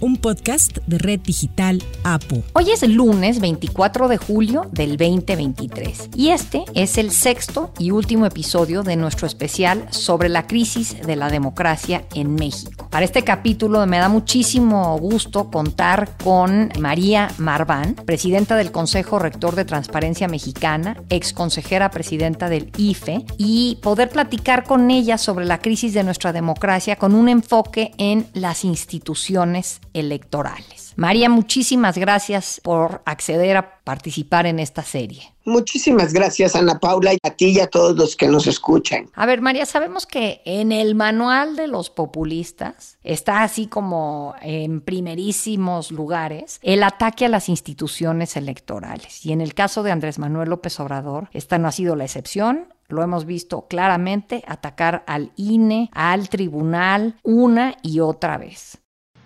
un 0.00 0.16
podcast 0.16 0.78
de 0.86 0.98
Red 0.98 1.20
Digital 1.20 1.82
APO. 2.04 2.42
Hoy 2.54 2.70
es 2.70 2.86
lunes 2.88 3.40
24 3.40 4.08
de 4.08 4.16
julio 4.16 4.66
del 4.72 4.96
2023 4.96 6.10
y 6.16 6.30
este 6.30 6.64
es 6.74 6.96
el 6.98 7.10
sexto 7.10 7.72
y 7.78 7.90
último 7.90 8.26
episodio 8.26 8.82
de 8.82 8.96
nuestro 8.96 9.26
especial 9.26 9.86
sobre 9.90 10.28
la 10.28 10.46
crisis 10.46 11.00
de 11.06 11.16
la 11.16 11.28
democracia 11.28 12.04
en 12.14 12.34
México. 12.34 12.88
Para 12.90 13.04
este 13.04 13.22
capítulo 13.22 13.86
me 13.86 13.98
da 13.98 14.08
muchísimo 14.08 14.98
gusto 14.98 15.50
contar 15.50 16.16
con 16.22 16.70
María 16.78 17.30
Marván, 17.38 17.94
presidenta 17.94 18.56
del 18.56 18.72
Consejo 18.72 19.18
Rector 19.18 19.54
de 19.54 19.64
Transparencia 19.64 20.28
Mexicana, 20.28 20.96
ex 21.10 21.32
consejera 21.32 21.90
presidenta 21.90 22.48
del 22.48 22.70
IFE, 22.76 23.24
y 23.36 23.78
poder 23.82 24.08
platicar 24.08 24.64
con 24.64 24.90
ella 24.90 25.18
sobre 25.18 25.44
la 25.44 25.58
crisis 25.58 25.92
de 25.94 26.04
nuestra 26.04 26.32
democracia 26.32 26.96
con 26.96 27.14
un 27.14 27.28
enfoque 27.28 27.92
en 27.98 28.26
las 28.32 28.64
instituciones 28.64 29.80
electorales. 29.94 30.92
María, 30.96 31.28
muchísimas 31.28 31.96
gracias 31.96 32.60
por 32.62 33.02
acceder 33.06 33.56
a 33.56 33.80
participar 33.84 34.46
en 34.46 34.58
esta 34.58 34.82
serie. 34.82 35.22
Muchísimas 35.44 36.12
gracias, 36.12 36.54
Ana 36.54 36.78
Paula, 36.78 37.14
y 37.14 37.18
a 37.22 37.30
ti 37.30 37.46
y 37.46 37.60
a 37.60 37.66
todos 37.66 37.96
los 37.96 38.14
que 38.14 38.28
nos 38.28 38.46
escuchan. 38.46 39.08
A 39.14 39.26
ver, 39.26 39.40
María, 39.40 39.66
sabemos 39.66 40.06
que 40.06 40.42
en 40.44 40.70
el 40.72 40.94
manual 40.94 41.56
de 41.56 41.66
los 41.66 41.90
populistas 41.90 42.98
está 43.02 43.42
así 43.42 43.66
como 43.66 44.34
en 44.42 44.80
primerísimos 44.80 45.90
lugares 45.90 46.60
el 46.62 46.82
ataque 46.82 47.24
a 47.24 47.28
las 47.30 47.48
instituciones 47.48 48.36
electorales. 48.36 49.24
Y 49.24 49.32
en 49.32 49.40
el 49.40 49.54
caso 49.54 49.82
de 49.82 49.92
Andrés 49.92 50.18
Manuel 50.18 50.50
López 50.50 50.78
Obrador, 50.80 51.30
esta 51.32 51.58
no 51.58 51.68
ha 51.68 51.72
sido 51.72 51.96
la 51.96 52.04
excepción. 52.04 52.74
Lo 52.88 53.02
hemos 53.02 53.24
visto 53.24 53.66
claramente 53.68 54.42
atacar 54.46 55.04
al 55.06 55.32
INE, 55.36 55.90
al 55.92 56.28
tribunal, 56.28 57.16
una 57.22 57.76
y 57.82 58.00
otra 58.00 58.36
vez. 58.36 58.78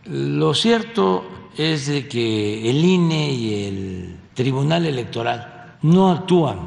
Lo 0.07 0.53
cierto 0.53 1.25
es 1.57 1.87
de 1.87 2.07
que 2.07 2.69
el 2.69 2.85
INE 2.85 3.31
y 3.31 3.65
el 3.67 4.17
Tribunal 4.35 4.85
Electoral 4.85 5.77
no 5.81 6.11
actúan 6.11 6.59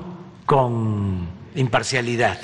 con 0.45 1.27
imparcialidad, 1.55 2.39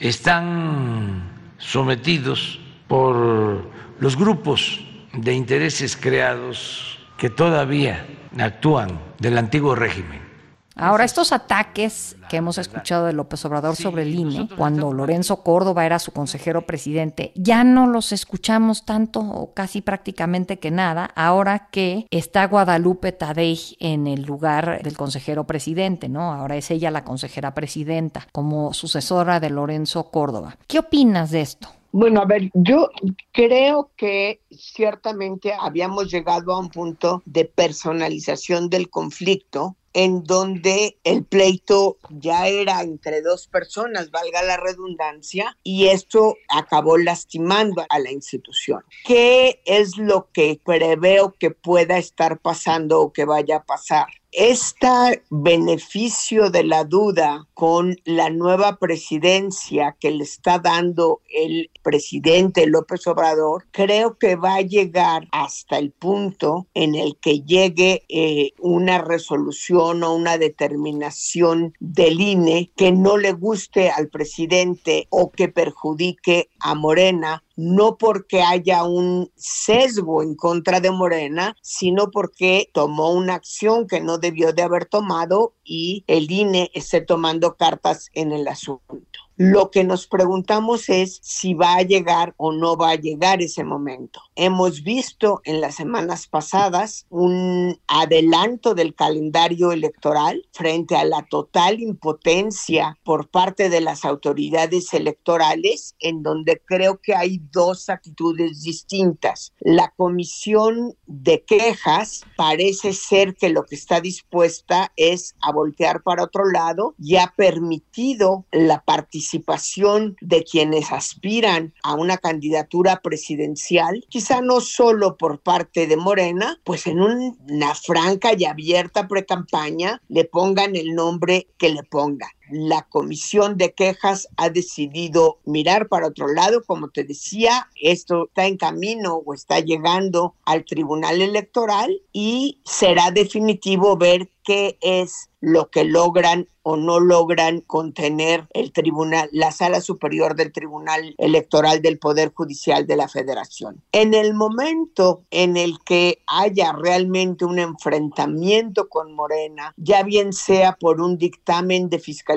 están 0.00 1.30
sometidos 1.58 2.58
por 2.88 3.70
los 4.00 4.16
grupos 4.16 4.80
de 5.12 5.34
intereses 5.34 5.96
creados 5.96 6.98
que 7.16 7.30
todavía 7.30 8.04
actúan 8.36 8.98
del 9.18 9.38
antiguo 9.38 9.76
régimen. 9.76 10.33
Ahora, 10.76 11.04
estos 11.04 11.32
ataques 11.32 12.16
que 12.28 12.38
hemos 12.38 12.58
escuchado 12.58 13.06
de 13.06 13.12
López 13.12 13.44
Obrador 13.44 13.76
sobre 13.76 14.02
el 14.02 14.14
INE, 14.14 14.48
cuando 14.56 14.92
Lorenzo 14.92 15.42
Córdoba 15.44 15.86
era 15.86 16.00
su 16.00 16.10
consejero 16.10 16.66
presidente, 16.66 17.30
ya 17.36 17.62
no 17.62 17.86
los 17.86 18.10
escuchamos 18.10 18.84
tanto 18.84 19.20
o 19.20 19.54
casi 19.54 19.82
prácticamente 19.82 20.58
que 20.58 20.72
nada, 20.72 21.10
ahora 21.14 21.68
que 21.70 22.06
está 22.10 22.48
Guadalupe 22.48 23.12
Tadei 23.12 23.76
en 23.78 24.08
el 24.08 24.22
lugar 24.22 24.82
del 24.82 24.96
consejero 24.96 25.44
presidente, 25.44 26.08
¿no? 26.08 26.32
Ahora 26.32 26.56
es 26.56 26.70
ella 26.72 26.90
la 26.90 27.04
consejera 27.04 27.54
presidenta, 27.54 28.26
como 28.32 28.74
sucesora 28.74 29.38
de 29.38 29.50
Lorenzo 29.50 30.10
Córdoba. 30.10 30.56
¿Qué 30.66 30.80
opinas 30.80 31.30
de 31.30 31.42
esto? 31.42 31.68
Bueno, 31.92 32.20
a 32.22 32.24
ver, 32.24 32.50
yo 32.54 32.90
creo 33.30 33.90
que 33.96 34.40
ciertamente 34.50 35.54
habíamos 35.56 36.10
llegado 36.10 36.52
a 36.52 36.58
un 36.58 36.68
punto 36.68 37.22
de 37.24 37.44
personalización 37.44 38.68
del 38.68 38.90
conflicto 38.90 39.76
en 39.94 40.24
donde 40.24 40.98
el 41.04 41.24
pleito 41.24 41.96
ya 42.10 42.48
era 42.48 42.82
entre 42.82 43.22
dos 43.22 43.46
personas, 43.46 44.10
valga 44.10 44.42
la 44.42 44.56
redundancia, 44.56 45.56
y 45.62 45.86
esto 45.86 46.36
acabó 46.48 46.98
lastimando 46.98 47.86
a 47.88 47.98
la 47.98 48.10
institución. 48.10 48.82
¿Qué 49.06 49.62
es 49.64 49.96
lo 49.96 50.28
que 50.32 50.60
preveo 50.62 51.34
que 51.38 51.50
pueda 51.50 51.96
estar 51.96 52.38
pasando 52.40 53.00
o 53.00 53.12
que 53.12 53.24
vaya 53.24 53.56
a 53.56 53.64
pasar? 53.64 54.06
este 54.34 55.22
beneficio 55.30 56.50
de 56.50 56.64
la 56.64 56.82
duda 56.82 57.46
con 57.54 57.96
la 58.04 58.30
nueva 58.30 58.78
presidencia 58.78 59.96
que 60.00 60.10
le 60.10 60.24
está 60.24 60.58
dando 60.58 61.20
el 61.32 61.70
presidente 61.82 62.66
López 62.66 63.06
Obrador, 63.06 63.66
creo 63.70 64.18
que 64.18 64.34
va 64.34 64.56
a 64.56 64.62
llegar 64.62 65.28
hasta 65.30 65.78
el 65.78 65.92
punto 65.92 66.66
en 66.74 66.96
el 66.96 67.16
que 67.18 67.42
llegue 67.42 68.02
eh, 68.08 68.50
una 68.58 68.98
resolución 68.98 69.83
o 69.92 70.14
una 70.14 70.38
determinación 70.38 71.74
del 71.80 72.20
INE 72.20 72.70
que 72.76 72.92
no 72.92 73.16
le 73.16 73.32
guste 73.32 73.90
al 73.90 74.08
presidente 74.08 75.06
o 75.10 75.30
que 75.30 75.48
perjudique 75.48 76.50
a 76.60 76.74
Morena 76.74 77.42
no 77.56 77.96
porque 77.98 78.42
haya 78.42 78.84
un 78.84 79.30
sesgo 79.36 80.22
en 80.22 80.34
contra 80.34 80.80
de 80.80 80.90
Morena, 80.90 81.56
sino 81.62 82.10
porque 82.10 82.70
tomó 82.72 83.12
una 83.12 83.34
acción 83.34 83.86
que 83.86 84.00
no 84.00 84.18
debió 84.18 84.52
de 84.52 84.62
haber 84.62 84.86
tomado 84.86 85.54
y 85.64 86.04
el 86.06 86.30
INE 86.30 86.70
esté 86.74 87.00
tomando 87.00 87.56
cartas 87.56 88.10
en 88.14 88.32
el 88.32 88.48
asunto. 88.48 89.23
Lo 89.36 89.72
que 89.72 89.82
nos 89.82 90.06
preguntamos 90.06 90.88
es 90.88 91.18
si 91.20 91.54
va 91.54 91.74
a 91.74 91.82
llegar 91.82 92.34
o 92.36 92.52
no 92.52 92.76
va 92.76 92.90
a 92.90 92.94
llegar 92.94 93.42
ese 93.42 93.64
momento. 93.64 94.20
Hemos 94.36 94.84
visto 94.84 95.40
en 95.42 95.60
las 95.60 95.74
semanas 95.74 96.28
pasadas 96.28 97.06
un 97.10 97.76
adelanto 97.88 98.76
del 98.76 98.94
calendario 98.94 99.72
electoral 99.72 100.46
frente 100.52 100.94
a 100.94 101.04
la 101.04 101.26
total 101.28 101.80
impotencia 101.80 102.96
por 103.02 103.28
parte 103.28 103.70
de 103.70 103.80
las 103.80 104.04
autoridades 104.04 104.94
electorales, 104.94 105.96
en 105.98 106.22
donde 106.22 106.62
creo 106.64 107.00
que 107.02 107.16
hay 107.16 107.40
dos 107.50 107.88
actitudes 107.88 108.62
distintas. 108.62 109.52
La 109.58 109.92
comisión 109.96 110.96
de 111.06 111.42
quejas 111.44 112.22
parece 112.36 112.92
ser 112.92 113.34
que 113.34 113.48
lo 113.48 113.64
que 113.64 113.74
está 113.74 114.00
dispuesta 114.00 114.92
es 114.94 115.34
a 115.40 115.50
voltear 115.50 116.04
para 116.04 116.22
otro 116.22 116.48
lado 116.48 116.94
y 116.98 117.16
ha 117.16 117.34
permitido 117.36 118.46
la 118.52 118.84
participación 118.84 119.23
participación 119.24 120.16
de 120.20 120.44
quienes 120.44 120.92
aspiran 120.92 121.72
a 121.82 121.94
una 121.94 122.18
candidatura 122.18 123.00
presidencial, 123.00 124.04
quizá 124.10 124.42
no 124.42 124.60
solo 124.60 125.16
por 125.16 125.40
parte 125.40 125.86
de 125.86 125.96
Morena, 125.96 126.60
pues 126.62 126.86
en 126.86 127.00
una 127.00 127.74
franca 127.74 128.32
y 128.36 128.44
abierta 128.44 129.08
precampaña 129.08 130.02
le 130.08 130.24
pongan 130.24 130.76
el 130.76 130.94
nombre 130.94 131.48
que 131.56 131.70
le 131.70 131.82
pongan 131.84 132.28
la 132.50 132.82
comisión 132.82 133.56
de 133.56 133.72
quejas 133.72 134.28
ha 134.36 134.50
decidido 134.50 135.38
mirar 135.44 135.88
para 135.88 136.08
otro 136.08 136.28
lado. 136.28 136.62
Como 136.64 136.90
te 136.90 137.04
decía, 137.04 137.68
esto 137.80 138.26
está 138.26 138.46
en 138.46 138.56
camino 138.56 139.22
o 139.24 139.34
está 139.34 139.60
llegando 139.60 140.34
al 140.44 140.64
Tribunal 140.64 141.22
Electoral 141.22 142.02
y 142.12 142.60
será 142.64 143.10
definitivo 143.10 143.96
ver 143.96 144.28
qué 144.44 144.78
es 144.80 145.30
lo 145.40 145.70
que 145.70 145.84
logran 145.84 146.48
o 146.62 146.76
no 146.78 146.98
logran 146.98 147.60
contener 147.60 148.46
el 148.54 148.72
tribunal, 148.72 149.28
la 149.32 149.52
sala 149.52 149.82
superior 149.82 150.34
del 150.34 150.52
Tribunal 150.52 151.14
Electoral 151.18 151.82
del 151.82 151.98
Poder 151.98 152.32
Judicial 152.34 152.86
de 152.86 152.96
la 152.96 153.08
Federación. 153.08 153.82
En 153.92 154.14
el 154.14 154.32
momento 154.32 155.20
en 155.30 155.58
el 155.58 155.78
que 155.84 156.22
haya 156.26 156.72
realmente 156.72 157.44
un 157.44 157.58
enfrentamiento 157.58 158.88
con 158.88 159.14
Morena, 159.14 159.74
ya 159.76 160.02
bien 160.02 160.32
sea 160.32 160.76
por 160.80 161.02
un 161.02 161.18
dictamen 161.18 161.90
de 161.90 161.98
fiscalización, 161.98 162.33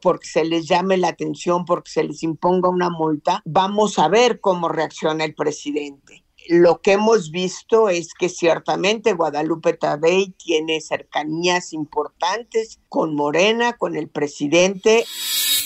porque 0.00 0.26
se 0.26 0.44
les 0.44 0.66
llame 0.66 0.96
la 0.96 1.08
atención, 1.08 1.64
porque 1.64 1.90
se 1.90 2.04
les 2.04 2.22
imponga 2.22 2.68
una 2.68 2.90
multa, 2.90 3.42
vamos 3.44 3.98
a 3.98 4.08
ver 4.08 4.40
cómo 4.40 4.68
reacciona 4.68 5.24
el 5.24 5.34
presidente 5.34 6.24
lo 6.48 6.80
que 6.80 6.92
hemos 6.92 7.30
visto 7.30 7.88
es 7.88 8.14
que 8.14 8.28
ciertamente 8.28 9.12
Guadalupe 9.12 9.74
Tabey 9.74 10.34
tiene 10.38 10.80
cercanías 10.80 11.72
importantes 11.72 12.80
con 12.88 13.14
Morena, 13.14 13.74
con 13.74 13.96
el 13.96 14.08
presidente. 14.08 15.04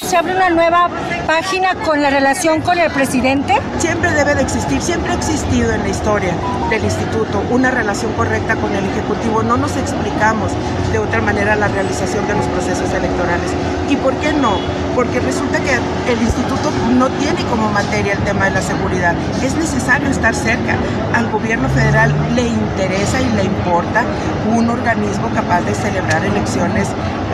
¿Se 0.02 0.16
abre 0.16 0.34
una 0.34 0.50
nueva 0.50 0.90
página 1.26 1.74
con 1.74 2.02
la 2.02 2.10
relación 2.10 2.60
con 2.60 2.78
el 2.78 2.90
presidente? 2.90 3.54
Siempre 3.78 4.12
debe 4.12 4.34
de 4.34 4.42
existir, 4.42 4.80
siempre 4.82 5.12
ha 5.12 5.16
existido 5.16 5.72
en 5.72 5.82
la 5.82 5.88
historia 5.88 6.34
del 6.70 6.84
instituto 6.84 7.42
una 7.50 7.70
relación 7.70 8.12
correcta 8.12 8.56
con 8.56 8.72
el 8.74 8.84
Ejecutivo. 8.84 9.42
No 9.42 9.56
nos 9.56 9.76
explicamos 9.76 10.52
de 10.92 10.98
otra 10.98 11.20
manera 11.22 11.56
la 11.56 11.68
realización 11.68 12.26
de 12.26 12.34
los 12.34 12.44
procesos 12.46 12.90
electorales. 12.92 13.50
¿Y 13.88 13.96
por 13.96 14.14
qué 14.16 14.32
no? 14.32 14.58
Porque 14.94 15.20
resulta 15.20 15.58
que 15.60 15.74
el 16.12 16.20
instituto 16.20 16.70
no 16.96 17.08
tiene 17.10 17.42
como 17.44 17.70
materia 17.70 18.12
el 18.12 18.20
tema 18.20 18.46
de 18.46 18.52
la 18.52 18.62
seguridad. 18.62 19.14
Es 19.42 19.54
necesario 19.54 20.10
estar 20.10 20.34
cerca. 20.34 20.76
Al 21.14 21.30
gobierno 21.30 21.68
federal 21.70 22.12
le 22.34 22.42
interesa 22.42 23.20
y 23.20 23.36
le 23.36 23.44
importa 23.44 24.04
un 24.54 24.68
organismo 24.68 25.28
capaz 25.34 25.62
de 25.62 25.74
celebrar 25.74 26.24
elecciones 26.24 26.88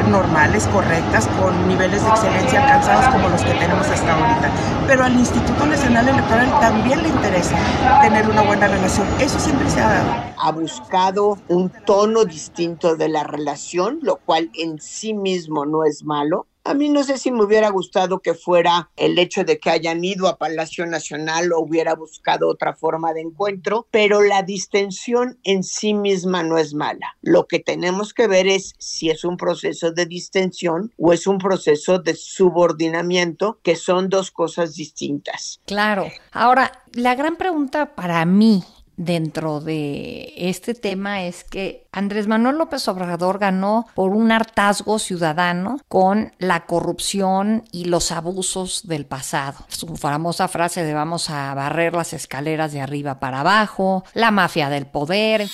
normales, 0.08 0.66
correctas, 0.68 1.26
con 1.40 1.68
niveles 1.68 2.02
de 2.02 2.08
excelencia 2.08 2.62
alcanzados 2.62 3.14
como 3.14 3.28
los 3.28 3.42
que 3.42 3.52
tenemos 3.52 3.86
hasta 3.86 4.12
ahorita. 4.12 4.50
Pero 4.86 5.04
al 5.04 5.14
Instituto 5.14 5.66
Nacional 5.66 6.08
Electoral 6.08 6.50
también 6.60 7.02
le 7.02 7.08
interesa 7.08 7.56
tener 8.02 8.28
una 8.28 8.42
buena 8.42 8.68
relación. 8.68 9.06
Eso 9.20 9.38
siempre 9.38 9.68
se 9.70 9.80
ha 9.80 9.88
dado. 9.88 10.10
Ha 10.38 10.52
buscado 10.52 11.38
un 11.48 11.70
tono 11.86 12.24
distinto 12.24 12.96
de 12.96 13.08
la 13.08 13.24
relación, 13.24 13.98
lo 14.02 14.16
cual 14.16 14.50
en 14.54 14.80
sí 14.80 15.14
mismo 15.14 15.66
no 15.66 15.84
es 15.84 16.04
malo 16.04 16.46
a 16.64 16.74
mí 16.74 16.88
no 16.88 17.02
sé 17.02 17.18
si 17.18 17.30
me 17.30 17.44
hubiera 17.44 17.70
gustado 17.70 18.20
que 18.20 18.34
fuera 18.34 18.90
el 18.96 19.18
hecho 19.18 19.44
de 19.44 19.58
que 19.58 19.70
hayan 19.70 20.04
ido 20.04 20.28
a 20.28 20.38
Palacio 20.38 20.86
Nacional 20.86 21.52
o 21.52 21.60
hubiera 21.60 21.94
buscado 21.94 22.48
otra 22.48 22.74
forma 22.74 23.12
de 23.12 23.22
encuentro, 23.22 23.86
pero 23.90 24.22
la 24.22 24.42
distensión 24.42 25.38
en 25.44 25.64
sí 25.64 25.94
misma 25.94 26.42
no 26.42 26.58
es 26.58 26.74
mala. 26.74 27.16
Lo 27.22 27.46
que 27.46 27.58
tenemos 27.58 28.14
que 28.14 28.28
ver 28.28 28.46
es 28.46 28.74
si 28.78 29.10
es 29.10 29.24
un 29.24 29.36
proceso 29.36 29.92
de 29.92 30.06
distensión 30.06 30.92
o 30.98 31.12
es 31.12 31.26
un 31.26 31.38
proceso 31.38 31.98
de 31.98 32.14
subordinamiento, 32.14 33.58
que 33.62 33.76
son 33.76 34.08
dos 34.08 34.30
cosas 34.30 34.74
distintas. 34.74 35.60
Claro. 35.66 36.08
Ahora, 36.30 36.72
la 36.92 37.14
gran 37.14 37.36
pregunta 37.36 37.94
para 37.94 38.24
mí 38.24 38.62
dentro 39.04 39.60
de 39.60 40.32
este 40.36 40.74
tema 40.74 41.24
es 41.24 41.44
que 41.44 41.86
Andrés 41.92 42.26
Manuel 42.26 42.56
López 42.56 42.86
Obrador 42.88 43.38
ganó 43.38 43.86
por 43.94 44.12
un 44.12 44.30
hartazgo 44.30 44.98
ciudadano 44.98 45.80
con 45.88 46.32
la 46.38 46.66
corrupción 46.66 47.64
y 47.72 47.86
los 47.86 48.12
abusos 48.12 48.82
del 48.86 49.04
pasado. 49.04 49.58
Su 49.68 49.96
famosa 49.96 50.48
frase 50.48 50.84
de 50.84 50.94
vamos 50.94 51.30
a 51.30 51.52
barrer 51.54 51.94
las 51.94 52.12
escaleras 52.12 52.72
de 52.72 52.80
arriba 52.80 53.18
para 53.18 53.40
abajo, 53.40 54.04
la 54.14 54.30
mafia 54.30 54.68
del 54.70 54.86
poder. 54.86 55.48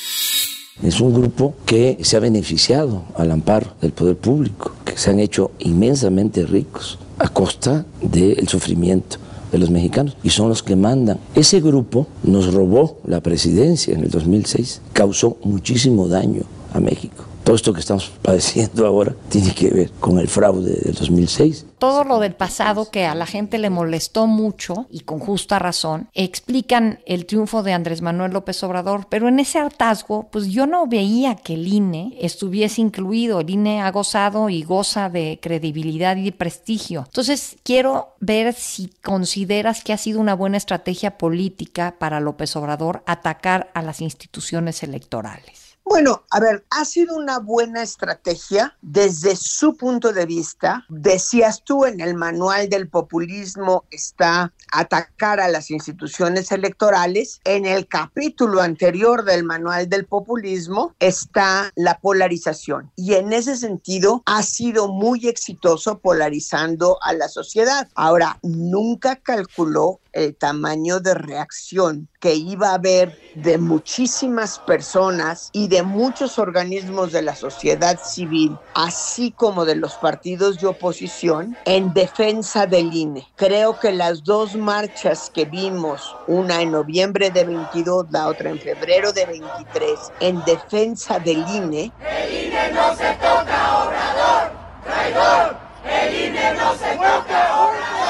Es 0.83 1.00
un 1.00 1.12
grupo 1.12 1.55
que 1.67 1.99
se 2.03 2.17
ha 2.17 2.21
beneficiado 2.21 3.05
al 3.17 3.33
amparo 3.33 3.75
del 3.81 3.93
poder 3.93 4.17
público, 4.17 4.73
que 4.85 4.97
se 4.97 5.11
han 5.11 5.19
hecho 5.19 5.50
inmensamente 5.59 6.47
ricos 6.47 6.99
a 7.19 7.29
costa 7.29 7.85
del 8.00 8.47
sufrimiento 8.47 9.19
de 9.53 9.59
los 9.59 9.71
mexicanos 9.71 10.17
y 10.23 10.31
son 10.31 10.49
los 10.49 10.62
que 10.62 10.77
mandan. 10.77 11.19
Ese 11.35 11.61
grupo 11.61 12.06
nos 12.23 12.53
robó 12.53 12.99
la 13.06 13.21
presidencia 13.21 13.95
en 13.95 14.05
el 14.05 14.11
2006, 14.11 14.83
causó 14.93 15.37
muchísimo 15.45 16.09
daño 16.09 16.43
a 16.73 16.81
México. 16.81 17.27
Todo 17.49 17.56
esto 17.56 17.73
que 17.73 17.81
estamos 17.81 18.12
padeciendo 18.21 18.87
ahora 18.87 19.15
tiene 19.31 19.55
que 19.55 19.71
ver 19.71 19.91
con 20.00 20.19
el 20.19 20.29
fraude 20.29 20.71
del 20.71 20.93
2006 20.93 21.65
todo 21.79 22.05
lo 22.05 22.19
del 22.19 22.35
pasado 22.35 22.91
que 22.91 23.06
a 23.06 23.15
la 23.15 23.25
gente 23.25 23.56
le 23.56 23.71
molestó 23.71 24.27
mucho 24.27 24.87
y 24.91 25.00
con 25.00 25.21
justa 25.21 25.59
razón, 25.59 26.09
explican 26.12 26.99
el 27.06 27.25
triunfo 27.25 27.62
de 27.62 27.73
Andrés 27.73 28.03
Manuel 28.03 28.33
López 28.33 28.62
Obrador, 28.65 29.06
pero 29.09 29.29
en 29.29 29.39
ese 29.39 29.59
hartazgo, 29.59 30.29
pues 30.31 30.49
yo 30.49 30.67
no 30.67 30.89
veía 30.89 31.37
que 31.37 31.55
el 31.55 31.69
INE 31.69 32.17
estuviese 32.21 32.81
incluido. 32.81 33.41
El 33.41 33.50
INE 33.50 33.81
ha 33.81 33.91
gozado 33.93 34.49
y 34.49 34.65
goza 34.65 35.09
de 35.09 35.39
credibilidad 35.41 36.17
y 36.17 36.25
de 36.25 36.33
prestigio. 36.33 37.05
Entonces, 37.06 37.56
quiero 37.62 38.17
ver 38.19 38.55
si 38.55 38.89
consideras 39.03 39.85
que 39.85 39.93
ha 39.93 39.99
sido 39.99 40.21
una 40.21 40.35
buena 40.35 40.56
estrategia 40.56 41.17
política 41.17 41.95
para 41.99 42.19
López 42.19 42.56
Obrador 42.56 43.05
atacar 43.06 43.71
a 43.75 43.83
las 43.83 44.00
instituciones 44.00 44.83
electorales. 44.83 45.69
Bueno, 45.88 46.23
a 46.31 46.38
ver, 46.38 46.67
ha 46.69 46.85
sido 46.85 47.17
una 47.17 47.38
buena 47.38 47.82
estrategia 47.82 48.76
desde 48.82 49.35
su 49.37 49.75
punto 49.75 50.12
de 50.12 50.26
vista. 50.26 50.85
Decías 50.90 51.62
tú 51.64 51.87
en 51.87 52.00
el 52.00 52.14
manual 52.14 52.69
del 52.69 52.88
populismo 52.88 53.85
está 53.90 54.52
atacar 54.70 55.40
a 55.40 55.49
las 55.49 55.70
instituciones 55.70 56.52
electorales. 56.52 57.40
En 57.44 57.64
el 57.64 57.88
capítulo 57.88 58.61
anterior 58.61 59.25
del 59.25 59.44
manual 59.44 59.88
del 59.88 60.05
populismo 60.05 60.94
está 60.99 61.73
la 61.75 61.99
polarización. 61.99 62.93
Y 62.94 63.14
en 63.14 63.32
ese 63.32 63.56
sentido 63.56 64.23
ha 64.26 64.43
sido 64.43 64.88
muy 64.88 65.26
exitoso 65.26 66.00
polarizando 66.00 66.99
a 67.02 67.14
la 67.14 67.29
sociedad. 67.29 67.88
Ahora, 67.94 68.38
nunca 68.43 69.17
calculó 69.17 70.00
el 70.12 70.37
tamaño 70.37 71.00
de 71.00 71.14
reacción 71.14 72.08
que 72.20 72.35
iba 72.35 72.70
a 72.70 72.75
haber 72.75 73.17
de 73.37 73.58
muchísimas 73.58 74.58
personas 74.58 75.50
y 75.52 75.69
de 75.69 75.77
muchos 75.82 76.38
organismos 76.38 77.12
de 77.12 77.22
la 77.22 77.34
sociedad 77.34 77.98
civil, 78.02 78.56
así 78.75 79.32
como 79.32 79.64
de 79.64 79.76
los 79.76 79.94
partidos 79.94 80.58
de 80.58 80.66
oposición, 80.66 81.56
en 81.64 81.92
defensa 81.92 82.66
del 82.66 82.92
INE. 82.92 83.26
Creo 83.36 83.78
que 83.78 83.92
las 83.92 84.25
dos 84.25 84.54
marchas 84.56 85.30
que 85.32 85.44
vimos, 85.44 86.16
una 86.26 86.62
en 86.62 86.72
noviembre 86.72 87.30
de 87.30 87.44
22, 87.44 88.06
la 88.10 88.28
otra 88.28 88.50
en 88.50 88.58
febrero 88.58 89.12
de 89.12 89.26
23, 89.26 89.98
en 90.20 90.44
defensa 90.44 91.19
del 91.19 91.44
INE. 91.48 91.92
El 92.00 92.46
INE 92.46 92.72
no 92.72 92.94
se 92.96 93.12
toca, 93.14 93.84
obrador, 93.84 94.52
traidor. 94.84 95.56
El 95.84 96.14
INE 96.14 96.54
no 96.54 96.75
se 96.75 96.92
toca, 96.96 97.56
obrador, 97.56 98.07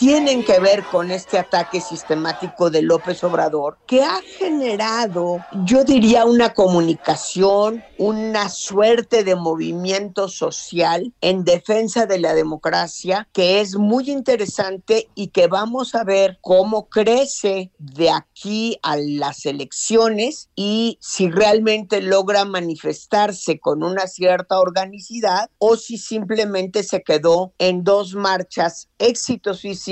tienen 0.00 0.44
que 0.44 0.58
ver 0.60 0.82
con 0.84 1.10
este 1.10 1.38
ataque 1.38 1.78
sistemático 1.82 2.70
de 2.70 2.80
López 2.80 3.22
Obrador, 3.22 3.76
que 3.86 4.02
ha 4.02 4.22
generado, 4.38 5.44
yo 5.66 5.84
diría, 5.84 6.24
una 6.24 6.54
comunicación, 6.54 7.84
una 7.98 8.48
suerte 8.48 9.24
de 9.24 9.36
movimiento 9.36 10.28
social 10.28 11.12
en 11.20 11.44
defensa 11.44 12.06
de 12.06 12.18
la 12.18 12.32
democracia, 12.32 13.28
que 13.34 13.60
es 13.60 13.76
muy 13.76 14.10
interesante 14.10 15.10
y 15.14 15.28
que 15.28 15.48
vamos 15.48 15.94
a 15.94 16.02
ver 16.02 16.38
cómo 16.40 16.88
crece 16.88 17.70
de 17.76 18.08
aquí 18.08 18.78
a 18.82 18.96
las 18.96 19.44
elecciones 19.44 20.48
y 20.56 20.96
si 21.02 21.30
realmente 21.30 22.00
logra 22.00 22.46
manifestarse 22.46 23.60
con 23.60 23.82
una 23.82 24.06
cierta 24.06 24.60
organicidad 24.60 25.50
o 25.58 25.76
si 25.76 25.98
simplemente 25.98 26.84
se 26.84 27.02
quedó 27.02 27.52
en 27.58 27.84
dos 27.84 28.14
marchas 28.14 28.88
exitosísimas 28.98 29.89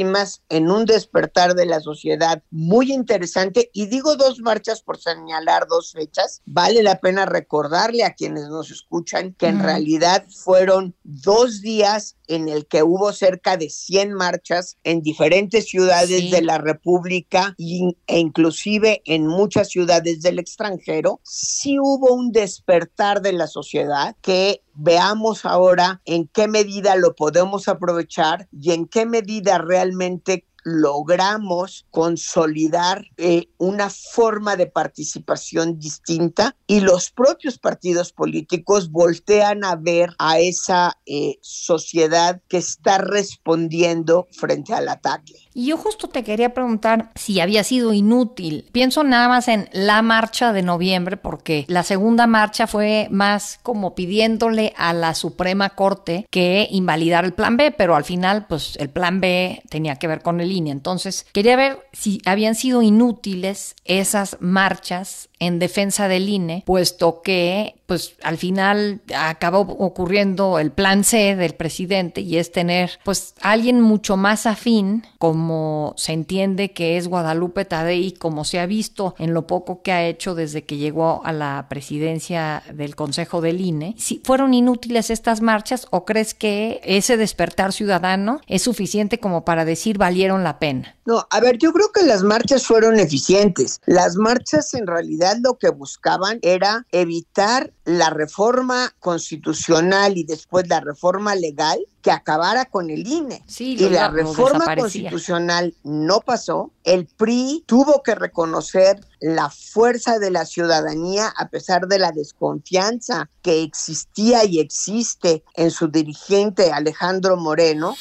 en 0.49 0.71
un 0.71 0.85
despertar 0.85 1.55
de 1.55 1.67
la 1.67 1.81
sociedad 1.81 2.43
muy 2.51 2.93
interesante. 2.93 3.71
Y 3.73 3.87
digo 3.87 4.17
dos 4.17 4.41
marchas 4.41 4.83
por 4.83 4.99
señalar 4.99 5.67
dos 5.69 5.93
fechas. 5.93 6.43
Vale 6.47 6.83
la 6.83 7.01
pena 7.01 7.27
recordarle 7.27 8.05
a 8.05 8.15
quienes 8.15 8.49
nos 8.49 8.71
escuchan 8.71 9.35
que 9.35 9.47
en 9.47 9.63
realidad 9.63 10.27
fueron 10.29 10.95
dos 11.05 11.61
días 11.61 12.17
en 12.29 12.49
el 12.49 12.67
que 12.67 12.83
hubo 12.83 13.13
cerca 13.13 13.57
de 13.57 13.71
100 13.71 14.13
marchas 14.13 14.77
en 14.85 15.03
diferentes 15.03 15.69
ciudades 15.69 16.31
de 16.31 16.43
la 16.43 16.59
República 16.59 17.55
e 17.59 18.19
inclusive 18.19 19.03
en 19.05 19.27
muchas 19.27 19.71
ciudades 19.71 20.21
del 20.21 20.39
extranjero, 20.39 21.21
sí 21.25 21.79
hubo 21.79 22.13
un 22.13 22.31
despertar 22.33 23.23
de 23.23 23.33
la 23.33 23.47
sociedad 23.47 24.15
que 24.21 24.63
veamos 24.79 25.45
ahora 25.45 26.01
en 26.05 26.29
qué 26.29 26.47
medida 26.47 26.95
lo 26.95 27.15
podemos 27.15 27.69
aprovechar 27.69 28.49
y 28.53 28.73
en 28.73 28.87
qué 28.87 29.07
medida 29.07 29.59
realmente 29.59 30.47
logramos 30.69 31.87
consolidar 31.91 33.05
eh, 33.17 33.49
una 33.59 33.91
forma 33.91 34.57
de 34.57 34.67
participación 34.67 35.79
distinta 35.79 36.55
y 36.67 36.81
los 36.81 37.11
propios 37.11 37.59
partidos 37.59 38.13
políticos 38.13 38.91
voltean 38.91 39.65
a 39.65 39.77
ver 39.77 40.15
a 40.19 40.39
esa 40.39 40.99
eh, 41.07 41.39
sociedad 41.41 42.41
que 42.49 42.59
está 42.59 42.99
respondiendo 42.99 44.29
frente 44.33 44.75
al 44.75 44.89
ataque. 44.89 45.35
Y 45.55 45.67
yo 45.67 45.77
justo 45.77 46.09
te 46.09 46.23
quería 46.23 46.55
preguntar 46.55 47.11
si 47.17 47.41
había 47.41 47.65
sido 47.65 47.93
inútil. 47.93 48.69
Pienso 48.71 49.03
nada 49.03 49.29
más 49.29 49.49
en 49.49 49.69
la 49.73 50.03
marcha 50.03 50.53
de 50.53 50.63
noviembre, 50.63 51.17
porque 51.17 51.65
la 51.69 51.83
segunda 51.83 52.27
marcha 52.29 52.67
fue 52.67 53.09
más 53.11 53.59
como 53.63 53.95
pidiéndole 53.95 54.73
a 54.77 54.93
la 54.93 55.15
Suprema 55.15 55.71
Corte 55.71 56.27
que 56.31 56.69
invalidar 56.71 57.25
el 57.25 57.33
plan 57.33 57.57
B, 57.57 57.73
pero 57.73 57.97
al 57.97 58.05
final, 58.05 58.47
pues 58.47 58.77
el 58.77 58.91
plan 58.91 59.21
B 59.21 59.63
tenía 59.69 59.97
que 59.97 60.07
ver 60.07 60.23
con 60.23 60.41
el 60.41 60.53
Entonces, 60.67 61.27
quería 61.33 61.57
ver 61.57 61.87
si 61.93 62.21
habían 62.25 62.55
sido 62.57 62.83
inútiles 62.83 63.77
esas 63.85 64.37
marchas 64.41 65.28
en 65.39 65.59
defensa 65.59 66.09
del 66.09 66.29
INE, 66.29 66.63
puesto 66.67 67.23
que 67.23 67.75
pues 67.89 68.17
al 68.23 68.37
final 68.37 69.01
acabó 69.17 69.61
ocurriendo 69.61 70.59
el 70.59 70.71
plan 70.71 71.05
C 71.05 71.37
del 71.37 71.55
presidente 71.55 72.21
y 72.21 72.37
es 72.37 72.53
tener 72.53 72.99
pues 73.03 73.35
alguien 73.41 73.81
mucho 73.81 74.19
más 74.19 74.45
afín 74.45 75.07
como 75.17 75.95
se 75.97 76.13
entiende 76.13 76.73
que 76.73 76.99
es 76.99 77.09
Guadalupe 77.09 77.65
Tadei 77.65 78.13
como 78.13 78.45
se 78.45 78.61
ha 78.61 78.67
visto 78.67 79.15
en 79.19 79.33
lo 79.33 79.47
poco 79.47 79.81
que 79.81 79.93
ha 79.93 80.07
hecho 80.07 80.35
desde 80.35 80.65
que 80.65 80.77
llegó 80.77 81.23
a 81.25 81.33
la 81.33 81.65
presidencia 81.71 82.63
del 82.75 82.95
Consejo 82.95 83.41
del 83.41 83.63
INE. 83.63 83.95
Si 83.97 84.21
fueron 84.23 84.53
inútiles 84.53 85.09
estas 85.09 85.41
marchas 85.41 85.87
o 85.91 86.05
crees 86.05 86.35
que 86.35 86.83
ese 86.85 87.17
despertar 87.17 87.73
ciudadano 87.73 88.43
es 88.47 88.63
suficiente 88.63 89.19
como 89.19 89.47
para 89.47 89.65
decir 89.65 89.97
valieron 89.97 90.45
la 90.45 90.59
pena? 90.59 90.95
No, 91.07 91.27
a 91.31 91.41
ver, 91.41 91.57
yo 91.57 91.73
creo 91.73 91.91
que 91.91 92.03
las 92.03 92.23
marchas 92.23 92.67
fueron 92.67 93.01
eficientes. 93.01 93.81
Las 93.87 94.17
marchas 94.17 94.75
en 94.75 94.87
realidad 94.87 95.28
lo 95.43 95.59
que 95.59 95.71
buscaban 95.71 96.39
era 96.43 96.87
evitar 96.93 97.73
la 97.85 98.11
reforma 98.11 98.95
constitucional 98.99 100.19
y 100.19 100.25
después 100.25 100.69
la 100.69 100.81
reforma 100.81 101.35
legal 101.35 101.79
que 102.03 102.11
acabara 102.11 102.67
con 102.67 102.91
el 102.91 103.07
INE. 103.07 103.43
Sí, 103.47 103.77
y 103.79 103.89
la 103.89 104.09
reforma 104.09 104.77
constitucional 104.77 105.75
no 105.85 106.21
pasó. 106.21 106.73
El 106.85 107.07
PRI 107.07 107.65
tuvo 107.67 108.03
que 108.03 108.15
reconocer 108.15 109.01
la 109.21 109.51
fuerza 109.51 110.19
de 110.19 110.31
la 110.31 110.45
ciudadanía 110.45 111.33
a 111.37 111.49
pesar 111.49 111.89
de 111.89 111.99
la 111.99 112.13
desconfianza 112.13 113.29
que 113.43 113.63
existía 113.63 114.45
y 114.45 114.61
existe 114.61 115.43
en 115.55 115.71
su 115.71 115.89
dirigente 115.89 116.73
Alejandro 116.73 117.37
Moreno. 117.37 117.97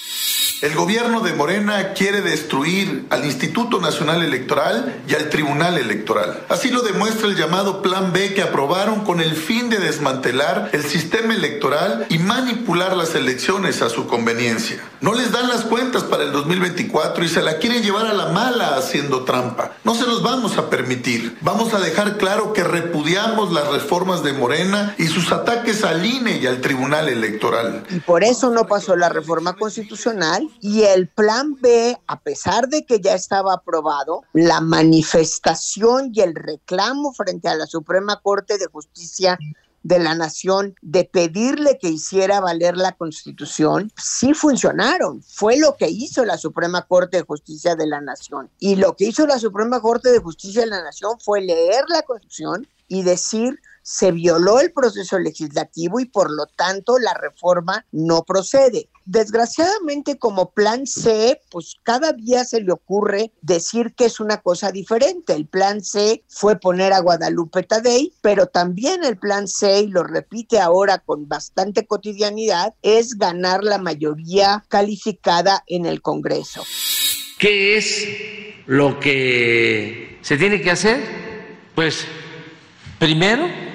El 0.60 0.74
gobierno 0.74 1.20
de 1.20 1.34
Morena 1.34 1.94
quiere 1.94 2.22
destruir 2.22 3.06
al 3.12 3.26
Instituto 3.26 3.80
Nacional 3.80 4.24
Electoral 4.24 5.04
y 5.08 5.14
al 5.14 5.30
Tribunal 5.30 5.78
Electoral. 5.78 6.46
Así 6.50 6.72
lo 6.72 6.82
demuestra 6.82 7.28
el 7.28 7.36
llamado 7.36 7.84
Plan 7.84 8.12
B 8.12 8.34
que 8.34 8.42
aprobaron 8.42 9.02
con 9.02 9.22
el 9.22 9.36
fin 9.36 9.70
de 9.70 9.78
desmantelar 9.78 10.72
el 10.74 10.84
sistema 10.84 11.36
electoral 11.36 12.08
y 12.10 12.18
manipular 12.18 12.98
las 12.98 13.14
elecciones 13.14 13.84
a 13.84 13.90
su 13.90 14.08
conveniencia. 14.08 14.84
No 15.00 15.14
les 15.14 15.32
dan 15.32 15.48
las 15.48 15.64
cuentas 15.64 16.04
para 16.04 16.24
el 16.24 16.32
2024 16.32 17.24
y 17.24 17.30
se 17.30 17.44
la 17.44 17.60
quieren 17.60 17.84
llevar 17.84 18.08
a 18.08 18.14
la 18.14 18.30
mala 18.30 18.78
haciendo 18.78 19.26
trampa. 19.26 19.74
No 19.84 19.94
se 19.94 20.08
los 20.08 20.24
vamos 20.24 20.58
a 20.58 20.72
permitir. 20.72 21.38
Vamos 21.42 21.76
a 21.76 21.80
dejar 21.80 22.18
claro 22.18 22.54
que 22.54 22.64
repudiamos 22.64 23.54
las 23.54 23.68
reformas 23.68 24.24
de 24.24 24.34
Morena 24.34 24.96
y 24.98 25.06
sus 25.06 25.32
ataques 25.32 25.84
al 25.84 26.04
INE 26.04 26.38
y 26.38 26.48
al 26.48 26.62
Tribunal 26.62 27.10
Electoral. 27.10 27.84
Y 27.92 28.00
por 28.00 28.24
eso 28.24 28.50
no 28.50 28.66
pasó 28.66 28.96
la 28.96 29.10
reforma 29.10 29.54
constitucional 29.54 30.47
y 30.62 30.84
el 30.84 31.08
plan 31.08 31.56
B, 31.60 31.98
a 32.08 32.20
pesar 32.20 32.68
de 32.68 32.86
que 32.86 33.00
ya 33.00 33.14
estaba 33.14 33.54
aprobado, 33.54 34.24
la 34.34 34.62
manifestación 34.62 36.12
y 36.14 36.22
el 36.22 36.36
reclamo 36.36 37.14
frente 37.14 37.48
a 37.48 37.56
la 37.56 37.68
Suprema 37.68 38.20
Corte 38.22 38.58
de 38.58 38.68
Justicia 38.68 39.38
de 39.84 40.00
la 40.00 40.16
nación 40.16 40.76
de 40.82 41.06
pedirle 41.06 41.78
que 41.80 41.88
hiciera 41.88 42.42
valer 42.42 42.76
la 42.76 42.92
constitución, 42.92 43.90
sí 43.96 44.34
funcionaron. 44.34 45.24
Fue 45.24 45.58
lo 45.58 45.78
que 45.78 45.88
hizo 45.88 46.26
la 46.26 46.38
Suprema 46.38 46.82
Corte 46.82 47.18
de 47.18 47.24
Justicia 47.24 47.76
de 47.76 47.88
la 47.88 48.02
Nación. 48.02 48.50
Y 48.60 48.76
lo 48.76 48.98
que 48.98 49.06
hizo 49.06 49.26
la 49.26 49.40
Suprema 49.40 49.80
Corte 49.80 50.12
de 50.12 50.20
Justicia 50.20 50.62
de 50.62 50.68
la 50.68 50.84
Nación 50.84 51.18
fue 51.24 51.40
leer 51.40 51.86
la 51.88 52.02
constitución 52.02 52.68
y 52.90 53.04
decir 53.04 53.62
se 53.88 54.12
violó 54.12 54.60
el 54.60 54.74
proceso 54.74 55.18
legislativo 55.18 56.02
y 56.02 56.06
por 56.06 56.30
lo 56.30 56.46
tanto 56.48 57.00
la 57.00 57.14
reforma 57.14 57.86
no 57.94 58.26
procede. 58.26 58.90
Desgraciadamente 59.06 60.20
como 60.20 60.52
plan 60.52 60.86
C, 60.86 61.40
pues 61.50 61.78
cada 61.84 62.12
día 62.12 62.44
se 62.44 62.60
le 62.60 62.74
ocurre 62.74 63.32
decir 63.42 63.94
que 63.96 64.04
es 64.04 64.20
una 64.20 64.42
cosa 64.42 64.74
diferente. 64.74 65.32
El 65.32 65.48
plan 65.48 65.82
C 65.82 66.26
fue 66.28 66.60
poner 66.60 66.92
a 66.92 67.00
Guadalupe 67.00 67.64
Tadei, 67.64 68.12
pero 68.20 68.48
también 68.48 69.06
el 69.06 69.18
plan 69.18 69.48
C, 69.48 69.84
y 69.84 69.88
lo 69.88 70.04
repite 70.04 70.60
ahora 70.60 70.98
con 70.98 71.30
bastante 71.30 71.88
cotidianidad, 71.88 72.74
es 72.82 73.18
ganar 73.18 73.64
la 73.64 73.78
mayoría 73.78 74.66
calificada 74.68 75.64
en 75.66 75.86
el 75.86 76.02
Congreso. 76.02 76.66
¿Qué 77.40 77.78
es 77.78 78.06
lo 78.66 79.00
que 79.00 80.20
se 80.24 80.36
tiene 80.36 80.62
que 80.62 80.72
hacer? 80.72 81.00
Pues 81.74 82.06
primero 83.00 83.67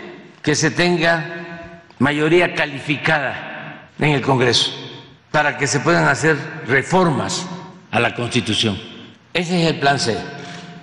que 0.43 0.55
se 0.55 0.71
tenga 0.71 1.85
mayoría 1.99 2.55
calificada 2.55 3.91
en 3.99 4.11
el 4.11 4.23
Congreso 4.23 4.73
para 5.31 5.57
que 5.57 5.67
se 5.67 5.81
puedan 5.81 6.09
hacer 6.09 6.37
reformas 6.67 7.47
a 7.91 8.01
la 8.01 8.15
Constitución. 8.15 8.79
Ese 9.33 9.63
es 9.63 9.71
el 9.71 9.81
plan 9.81 9.99
C. 9.99 10.19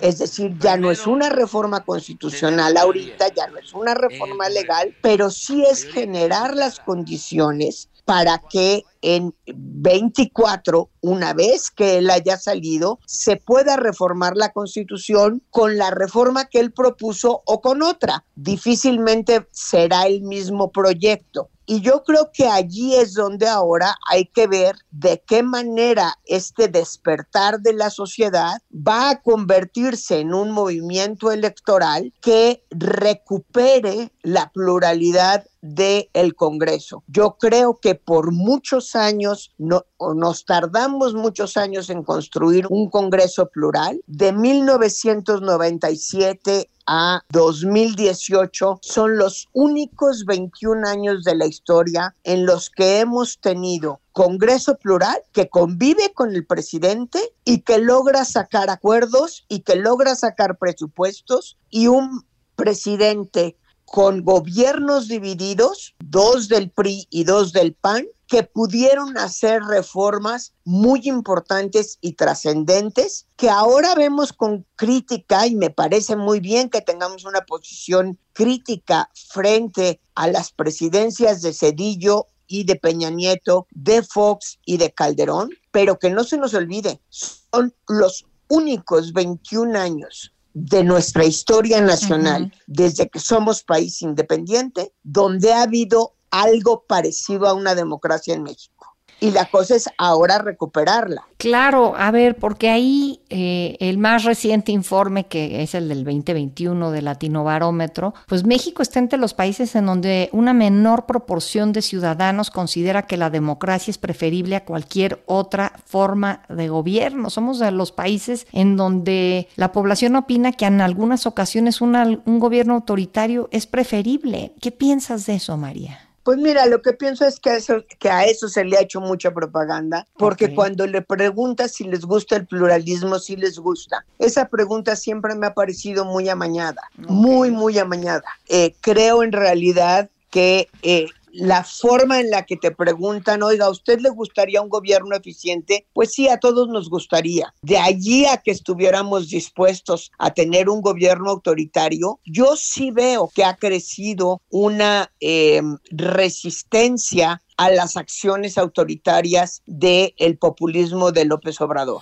Es 0.02 0.18
decir, 0.20 0.58
ya 0.60 0.78
no 0.78 0.92
es 0.92 1.06
una 1.06 1.30
reforma 1.30 1.82
constitucional 1.82 2.78
ahorita, 2.78 3.28
ya 3.36 3.48
no 3.48 3.58
es 3.58 3.74
una 3.74 3.94
reforma 3.94 4.48
legal, 4.48 4.96
pero 5.02 5.30
sí 5.30 5.64
es 5.70 5.84
generar 5.84 6.56
las 6.56 6.80
condiciones 6.80 7.90
para 8.10 8.40
que 8.40 8.86
en 9.04 9.36
24, 9.46 10.90
una 11.02 11.34
vez 11.36 11.70
que 11.70 12.00
él 12.00 12.10
haya 12.10 12.38
salido, 12.38 12.98
se 13.06 13.36
pueda 13.36 13.78
reformar 13.78 14.36
la 14.36 14.52
constitución 14.52 15.44
con 15.52 15.78
la 15.78 15.92
reforma 15.92 16.46
que 16.46 16.60
él 16.60 16.72
propuso 16.72 17.44
o 17.46 17.62
con 17.62 17.84
otra. 17.84 18.26
Difícilmente 18.34 19.48
será 19.52 20.08
el 20.08 20.24
mismo 20.24 20.72
proyecto. 20.72 21.52
Y 21.68 21.82
yo 21.82 22.04
creo 22.04 22.32
que 22.34 22.48
allí 22.48 22.96
es 22.96 23.14
donde 23.14 23.48
ahora 23.48 23.96
hay 24.10 24.26
que 24.26 24.48
ver 24.48 24.76
de 24.90 25.24
qué 25.28 25.44
manera 25.44 26.18
este 26.26 26.68
despertar 26.68 27.60
de 27.60 27.74
la 27.74 27.92
sociedad 27.92 28.58
va 28.74 29.12
a 29.12 29.22
convertirse 29.22 30.20
en 30.20 30.34
un 30.34 30.50
movimiento 30.50 31.32
electoral 31.32 32.12
que 32.22 32.64
recupere 32.72 34.12
la 34.22 34.52
pluralidad 34.52 35.46
del 35.62 36.10
el 36.14 36.36
Congreso. 36.36 37.04
Yo 37.08 37.38
creo 37.40 37.80
que 37.80 37.96
por 37.96 38.32
muchos 38.32 38.96
años, 38.96 39.52
no, 39.58 39.86
nos 40.16 40.46
tardamos 40.46 41.14
muchos 41.14 41.58
años 41.58 41.90
en 41.90 42.04
construir 42.04 42.66
un 42.70 42.90
Congreso 42.90 43.50
plural. 43.50 44.02
De 44.08 44.32
1997 44.32 46.70
a 46.92 47.24
2018 47.30 48.80
son 48.82 49.18
los 49.18 49.48
únicos 49.54 50.26
21 50.26 50.88
años 50.88 51.24
de 51.24 51.36
la 51.36 51.46
historia 51.46 52.16
en 52.24 52.46
los 52.46 52.70
que 52.70 53.00
hemos 53.00 53.40
tenido 53.40 54.02
Congreso 54.12 54.76
plural 54.76 55.22
que 55.32 55.50
convive 55.50 56.12
con 56.14 56.36
el 56.36 56.46
presidente 56.46 57.20
y 57.46 57.62
que 57.62 57.78
logra 57.78 58.26
sacar 58.26 58.70
acuerdos 58.70 59.46
y 59.48 59.62
que 59.62 59.76
logra 59.76 60.16
sacar 60.16 60.58
presupuestos 60.58 61.58
y 61.70 61.88
un 61.88 62.26
presidente 62.56 63.56
con 63.92 64.24
gobiernos 64.24 65.08
divididos, 65.08 65.96
dos 66.00 66.48
del 66.48 66.70
PRI 66.70 67.08
y 67.10 67.24
dos 67.24 67.54
del 67.54 67.74
PAN, 67.74 68.06
que 68.28 68.44
pudieron 68.44 69.18
hacer 69.18 69.64
reformas 69.64 70.54
muy 70.64 71.02
importantes 71.06 71.98
y 72.00 72.14
trascendentes, 72.14 73.26
que 73.36 73.50
ahora 73.50 73.96
vemos 73.96 74.32
con 74.32 74.66
crítica 74.76 75.48
y 75.48 75.56
me 75.56 75.72
parece 75.72 76.16
muy 76.16 76.40
bien 76.40 76.70
que 76.70 76.82
tengamos 76.82 77.26
una 77.26 77.42
posición 77.42 78.20
crítica 78.34 79.10
frente 79.16 80.00
a 80.14 80.28
las 80.28 80.52
presidencias 80.52 81.42
de 81.42 81.54
Cedillo 81.54 82.28
y 82.46 82.66
de 82.66 82.76
Peña 82.76 83.10
Nieto, 83.10 83.66
de 83.72 84.04
Fox 84.04 84.60
y 84.64 84.78
de 84.78 84.92
Calderón, 84.92 85.50
pero 85.72 85.98
que 85.98 86.12
no 86.12 86.24
se 86.24 86.38
nos 86.38 86.54
olvide, 86.54 87.02
son 87.10 87.74
los 87.88 88.26
únicos 88.48 89.14
21 89.14 89.80
años 89.80 90.34
de 90.54 90.84
nuestra 90.84 91.26
historia 91.26 91.82
nacional, 91.82 92.54
desde 92.68 93.10
que 93.10 93.20
somos 93.20 93.64
país 93.64 94.02
independiente, 94.02 94.94
donde 95.04 95.54
ha 95.54 95.64
habido 95.64 96.16
algo 96.32 96.86
parecido 96.88 97.48
a 97.48 97.54
una 97.54 97.76
democracia 97.76 98.34
en 98.34 98.44
México 98.44 98.89
y 99.20 99.32
la 99.32 99.46
cosa 99.46 99.76
es 99.76 99.90
ahora 99.98 100.38
recuperarla. 100.40 101.28
Claro, 101.38 101.94
a 101.98 102.12
ver, 102.12 102.36
porque 102.36 102.70
ahí 102.70 103.22
eh, 103.30 103.78
el 103.80 103.98
más 103.98 104.26
reciente 104.26 104.72
informe, 104.72 105.28
que 105.28 105.64
es 105.64 105.74
el 105.74 105.88
del 105.88 106.04
2021 106.04 106.92
de 106.92 107.02
Latino 107.02 107.44
Barómetro, 107.46 108.14
pues 108.28 108.46
México 108.46 108.82
está 108.82 109.00
entre 109.00 109.18
los 109.18 109.34
países 109.34 109.76
en 109.76 109.86
donde 109.86 110.30
una 110.34 110.54
menor 110.54 111.06
proporción 111.06 111.72
de 111.72 111.82
ciudadanos 111.82 112.52
considera 112.52 113.04
que 113.04 113.16
la 113.16 113.30
democracia 113.30 113.92
es 113.92 113.98
preferible 113.98 114.58
a 114.58 114.66
cualquier 114.66 115.24
otra 115.28 115.74
forma 115.86 116.42
de 116.50 116.68
gobierno. 116.68 117.30
Somos 117.30 117.60
de 117.60 117.72
los 117.72 117.92
países 117.92 118.46
en 118.52 118.76
donde 118.76 119.48
la 119.56 119.72
población 119.72 120.16
opina 120.18 120.52
que 120.52 120.66
en 120.66 120.82
algunas 120.82 121.26
ocasiones 121.26 121.82
un 121.82 122.40
gobierno 122.40 122.74
autoritario 122.76 123.48
es 123.52 123.66
preferible. 123.66 124.54
¿Qué 124.60 124.72
piensas 124.72 125.26
de 125.26 125.36
eso, 125.36 125.56
María? 125.56 126.09
Pues 126.24 126.38
mira, 126.38 126.66
lo 126.66 126.82
que 126.82 126.94
pienso 126.94 127.26
es 127.26 127.40
que 127.40 127.50
a 127.50 127.56
eso, 127.56 127.84
que 128.00 128.10
a 128.10 128.26
eso 128.26 128.50
se 128.50 128.64
le 128.66 128.78
ha 128.78 128.82
hecho 128.82 129.02
mucha 129.02 129.32
propaganda, 129.32 130.06
porque 130.18 130.54
cuando 130.54 130.86
le 130.86 131.02
preguntas 131.02 131.74
si 131.74 131.86
les 131.86 132.02
gusta 132.02 132.36
el 132.36 132.46
pluralismo, 132.46 133.20
si 133.20 133.36
les 133.36 133.58
gusta. 133.58 134.06
Esa 134.20 134.48
pregunta 134.48 134.96
siempre 134.96 135.36
me 135.36 135.48
ha 135.48 135.54
parecido 135.54 136.06
muy 136.06 136.30
amañada, 136.30 136.82
muy, 136.98 137.52
muy 137.52 137.78
amañada. 137.80 138.24
Eh, 138.48 138.76
creo 138.82 139.24
en 139.24 139.32
realidad 139.32 140.10
que 140.30 140.70
eh, 140.84 141.08
la 141.32 141.64
forma 141.64 142.20
en 142.20 142.30
la 142.30 142.46
que 142.46 142.58
te 142.58 142.72
preguntan, 142.72 143.44
oiga, 143.44 143.66
¿a 143.66 143.70
usted 143.70 144.00
le 144.00 144.10
gustaría 144.10 144.62
un 144.62 144.70
gobierno 144.70 145.16
eficiente? 145.16 145.86
Pues 145.94 146.14
sí, 146.14 146.28
a 146.28 146.38
todos 146.38 146.68
nos 146.70 146.90
gustaría. 146.90 147.54
De 147.62 147.78
allí 147.78 148.26
a 148.26 148.38
que 148.38 148.52
estuviéramos 148.52 149.30
dispuestos 149.30 150.12
a 150.18 150.34
tener 150.34 150.70
un 150.70 150.82
gobierno 150.82 151.32
autoritario, 151.32 152.20
yo 152.26 152.56
sí 152.56 152.92
veo 152.92 153.30
que 153.34 153.44
ha 153.44 153.56
crecido 153.56 154.42
una 154.50 155.12
em, 155.20 155.78
resistencia 155.92 157.42
a 157.58 157.70
las 157.70 157.98
acciones 157.98 158.58
autoritarias 158.58 159.62
del 159.66 160.38
populismo 160.40 161.12
de 161.12 161.26
López 161.26 161.60
Obrador. 161.60 162.02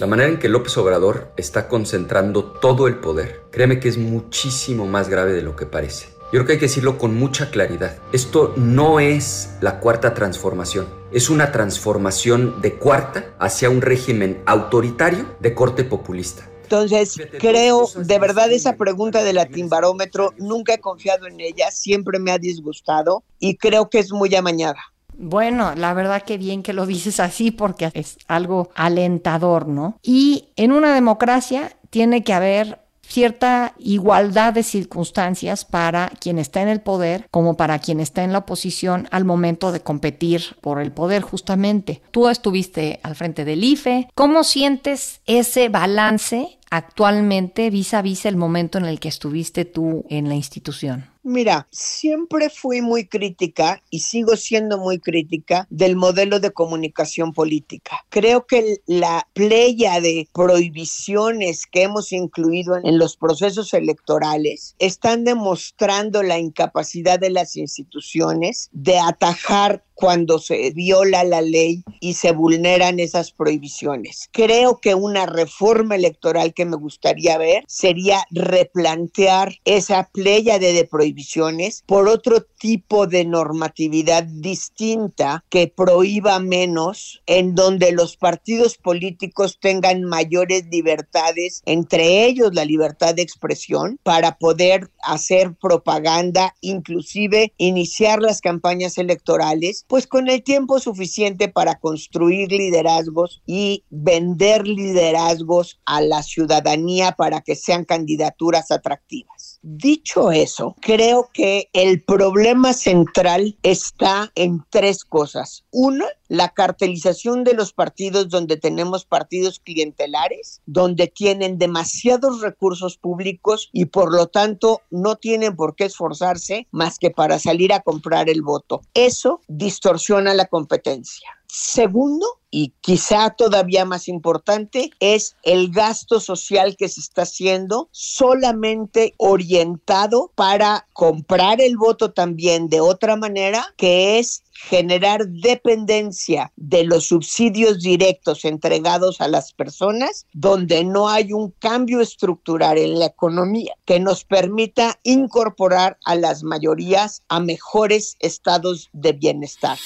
La 0.00 0.06
manera 0.06 0.28
en 0.28 0.38
que 0.38 0.48
López 0.48 0.76
Obrador 0.76 1.32
está 1.36 1.68
concentrando 1.68 2.44
todo 2.44 2.88
el 2.88 2.98
poder, 2.98 3.44
créeme 3.50 3.78
que 3.78 3.88
es 3.88 3.96
muchísimo 3.96 4.86
más 4.86 5.08
grave 5.08 5.32
de 5.32 5.42
lo 5.42 5.54
que 5.54 5.66
parece. 5.66 6.15
Yo 6.36 6.40
creo 6.40 6.48
que 6.48 6.52
hay 6.52 6.58
que 6.58 6.66
decirlo 6.66 6.98
con 6.98 7.18
mucha 7.18 7.50
claridad. 7.50 7.96
Esto 8.12 8.52
no 8.58 9.00
es 9.00 9.56
la 9.62 9.80
cuarta 9.80 10.12
transformación. 10.12 10.86
Es 11.10 11.30
una 11.30 11.50
transformación 11.50 12.60
de 12.60 12.74
cuarta 12.74 13.34
hacia 13.38 13.70
un 13.70 13.80
régimen 13.80 14.42
autoritario 14.44 15.34
de 15.40 15.54
corte 15.54 15.82
populista. 15.82 16.46
Entonces, 16.64 17.18
creo, 17.38 17.88
de 17.96 18.18
verdad, 18.18 18.52
esa 18.52 18.76
pregunta 18.76 19.24
de 19.24 19.32
la 19.32 19.46
timbarómetro, 19.46 20.34
nunca 20.36 20.74
he 20.74 20.78
confiado 20.78 21.26
en 21.26 21.40
ella, 21.40 21.70
siempre 21.70 22.18
me 22.18 22.32
ha 22.32 22.38
disgustado 22.38 23.24
y 23.38 23.56
creo 23.56 23.88
que 23.88 24.00
es 24.00 24.12
muy 24.12 24.34
amañada. 24.34 24.92
Bueno, 25.16 25.74
la 25.74 25.94
verdad 25.94 26.22
que 26.22 26.36
bien 26.36 26.62
que 26.62 26.74
lo 26.74 26.84
dices 26.84 27.18
así 27.18 27.50
porque 27.50 27.90
es 27.94 28.18
algo 28.28 28.68
alentador, 28.74 29.68
¿no? 29.68 29.98
Y 30.02 30.50
en 30.56 30.72
una 30.72 30.94
democracia 30.94 31.78
tiene 31.88 32.22
que 32.22 32.34
haber 32.34 32.85
cierta 33.08 33.74
igualdad 33.78 34.52
de 34.52 34.62
circunstancias 34.62 35.64
para 35.64 36.10
quien 36.20 36.38
está 36.38 36.62
en 36.62 36.68
el 36.68 36.80
poder 36.80 37.26
como 37.30 37.56
para 37.56 37.78
quien 37.78 38.00
está 38.00 38.24
en 38.24 38.32
la 38.32 38.38
oposición 38.38 39.08
al 39.10 39.24
momento 39.24 39.72
de 39.72 39.80
competir 39.80 40.56
por 40.60 40.80
el 40.80 40.92
poder 40.92 41.22
justamente. 41.22 42.02
Tú 42.10 42.28
estuviste 42.28 43.00
al 43.02 43.14
frente 43.14 43.44
del 43.44 43.64
IFE. 43.64 44.08
¿Cómo 44.14 44.44
sientes 44.44 45.20
ese 45.26 45.68
balance 45.68 46.58
actualmente 46.70 47.70
vis 47.70 47.94
a 47.94 48.02
vis 48.02 48.26
el 48.26 48.36
momento 48.36 48.78
en 48.78 48.86
el 48.86 49.00
que 49.00 49.08
estuviste 49.08 49.64
tú 49.64 50.04
en 50.08 50.28
la 50.28 50.34
institución? 50.34 51.06
Mira, 51.28 51.66
siempre 51.72 52.50
fui 52.50 52.82
muy 52.82 53.08
crítica 53.08 53.82
y 53.90 53.98
sigo 53.98 54.36
siendo 54.36 54.78
muy 54.78 55.00
crítica 55.00 55.66
del 55.70 55.96
modelo 55.96 56.38
de 56.38 56.52
comunicación 56.52 57.32
política. 57.32 58.04
Creo 58.10 58.46
que 58.46 58.76
la 58.86 59.26
playa 59.32 60.00
de 60.00 60.28
prohibiciones 60.32 61.66
que 61.66 61.82
hemos 61.82 62.12
incluido 62.12 62.76
en 62.76 62.96
los 62.98 63.16
procesos 63.16 63.74
electorales 63.74 64.76
están 64.78 65.24
demostrando 65.24 66.22
la 66.22 66.38
incapacidad 66.38 67.18
de 67.18 67.30
las 67.30 67.56
instituciones 67.56 68.68
de 68.70 69.00
atajar 69.00 69.82
cuando 69.96 70.38
se 70.38 70.70
viola 70.72 71.24
la 71.24 71.40
ley 71.40 71.82
y 72.00 72.14
se 72.14 72.32
vulneran 72.32 73.00
esas 73.00 73.32
prohibiciones. 73.32 74.28
Creo 74.30 74.78
que 74.78 74.94
una 74.94 75.24
reforma 75.26 75.96
electoral 75.96 76.52
que 76.54 76.66
me 76.66 76.76
gustaría 76.76 77.38
ver 77.38 77.64
sería 77.66 78.24
replantear 78.30 79.56
esa 79.64 80.08
playa 80.12 80.58
de 80.58 80.84
prohibiciones 80.84 81.82
por 81.86 82.08
otro 82.08 82.42
tipo 82.42 83.06
de 83.06 83.24
normatividad 83.24 84.22
distinta 84.24 85.44
que 85.48 85.72
prohíba 85.74 86.38
menos, 86.40 87.22
en 87.26 87.54
donde 87.54 87.92
los 87.92 88.18
partidos 88.18 88.76
políticos 88.76 89.58
tengan 89.60 90.04
mayores 90.04 90.66
libertades, 90.70 91.62
entre 91.64 92.26
ellos 92.26 92.52
la 92.52 92.66
libertad 92.66 93.14
de 93.14 93.22
expresión, 93.22 93.98
para 94.02 94.36
poder 94.36 94.90
hacer 95.02 95.54
propaganda, 95.54 96.54
inclusive 96.60 97.52
iniciar 97.56 98.20
las 98.20 98.42
campañas 98.42 98.98
electorales 98.98 99.85
pues 99.86 100.06
con 100.06 100.28
el 100.28 100.42
tiempo 100.42 100.80
suficiente 100.80 101.48
para 101.48 101.78
construir 101.78 102.50
liderazgos 102.50 103.42
y 103.46 103.84
vender 103.90 104.66
liderazgos 104.66 105.80
a 105.84 106.00
la 106.00 106.22
ciudadanía 106.22 107.12
para 107.12 107.40
que 107.40 107.54
sean 107.54 107.84
candidaturas 107.84 108.70
atractivas. 108.70 109.58
Dicho 109.62 110.30
eso, 110.30 110.76
creo 110.80 111.28
que 111.32 111.70
el 111.72 112.02
problema 112.02 112.72
central 112.72 113.58
está 113.62 114.30
en 114.34 114.64
tres 114.70 115.04
cosas. 115.04 115.64
Una, 115.70 116.06
la 116.28 116.50
cartelización 116.50 117.44
de 117.44 117.54
los 117.54 117.72
partidos 117.72 118.28
donde 118.28 118.56
tenemos 118.56 119.04
partidos 119.04 119.60
clientelares, 119.60 120.60
donde 120.66 121.06
tienen 121.06 121.58
demasiados 121.58 122.40
recursos 122.40 122.96
públicos 122.96 123.70
y 123.72 123.86
por 123.86 124.12
lo 124.12 124.26
tanto 124.26 124.82
no 124.90 125.16
tienen 125.16 125.56
por 125.56 125.74
qué 125.74 125.84
esforzarse 125.84 126.66
más 126.70 126.98
que 126.98 127.10
para 127.10 127.38
salir 127.38 127.72
a 127.72 127.80
comprar 127.80 128.28
el 128.28 128.42
voto. 128.42 128.82
Eso 128.94 129.40
distorsiona 129.48 130.34
la 130.34 130.46
competencia. 130.46 131.35
Segundo, 131.48 132.26
y 132.50 132.72
quizá 132.80 133.30
todavía 133.30 133.84
más 133.84 134.08
importante, 134.08 134.90
es 135.00 135.36
el 135.42 135.70
gasto 135.70 136.20
social 136.20 136.76
que 136.76 136.88
se 136.88 137.00
está 137.00 137.22
haciendo 137.22 137.88
solamente 137.92 139.14
orientado 139.18 140.32
para 140.34 140.88
comprar 140.92 141.60
el 141.60 141.76
voto 141.76 142.12
también 142.12 142.68
de 142.68 142.80
otra 142.80 143.16
manera, 143.16 143.74
que 143.76 144.18
es 144.18 144.42
generar 144.52 145.28
dependencia 145.28 146.52
de 146.56 146.84
los 146.84 147.08
subsidios 147.08 147.80
directos 147.80 148.44
entregados 148.44 149.20
a 149.20 149.28
las 149.28 149.52
personas, 149.52 150.26
donde 150.32 150.82
no 150.84 151.08
hay 151.08 151.32
un 151.32 151.50
cambio 151.50 152.00
estructural 152.00 152.78
en 152.78 152.98
la 152.98 153.06
economía 153.06 153.74
que 153.84 154.00
nos 154.00 154.24
permita 154.24 154.98
incorporar 155.02 155.98
a 156.04 156.14
las 156.14 156.42
mayorías 156.42 157.22
a 157.28 157.40
mejores 157.40 158.16
estados 158.20 158.88
de 158.92 159.12
bienestar. 159.12 159.78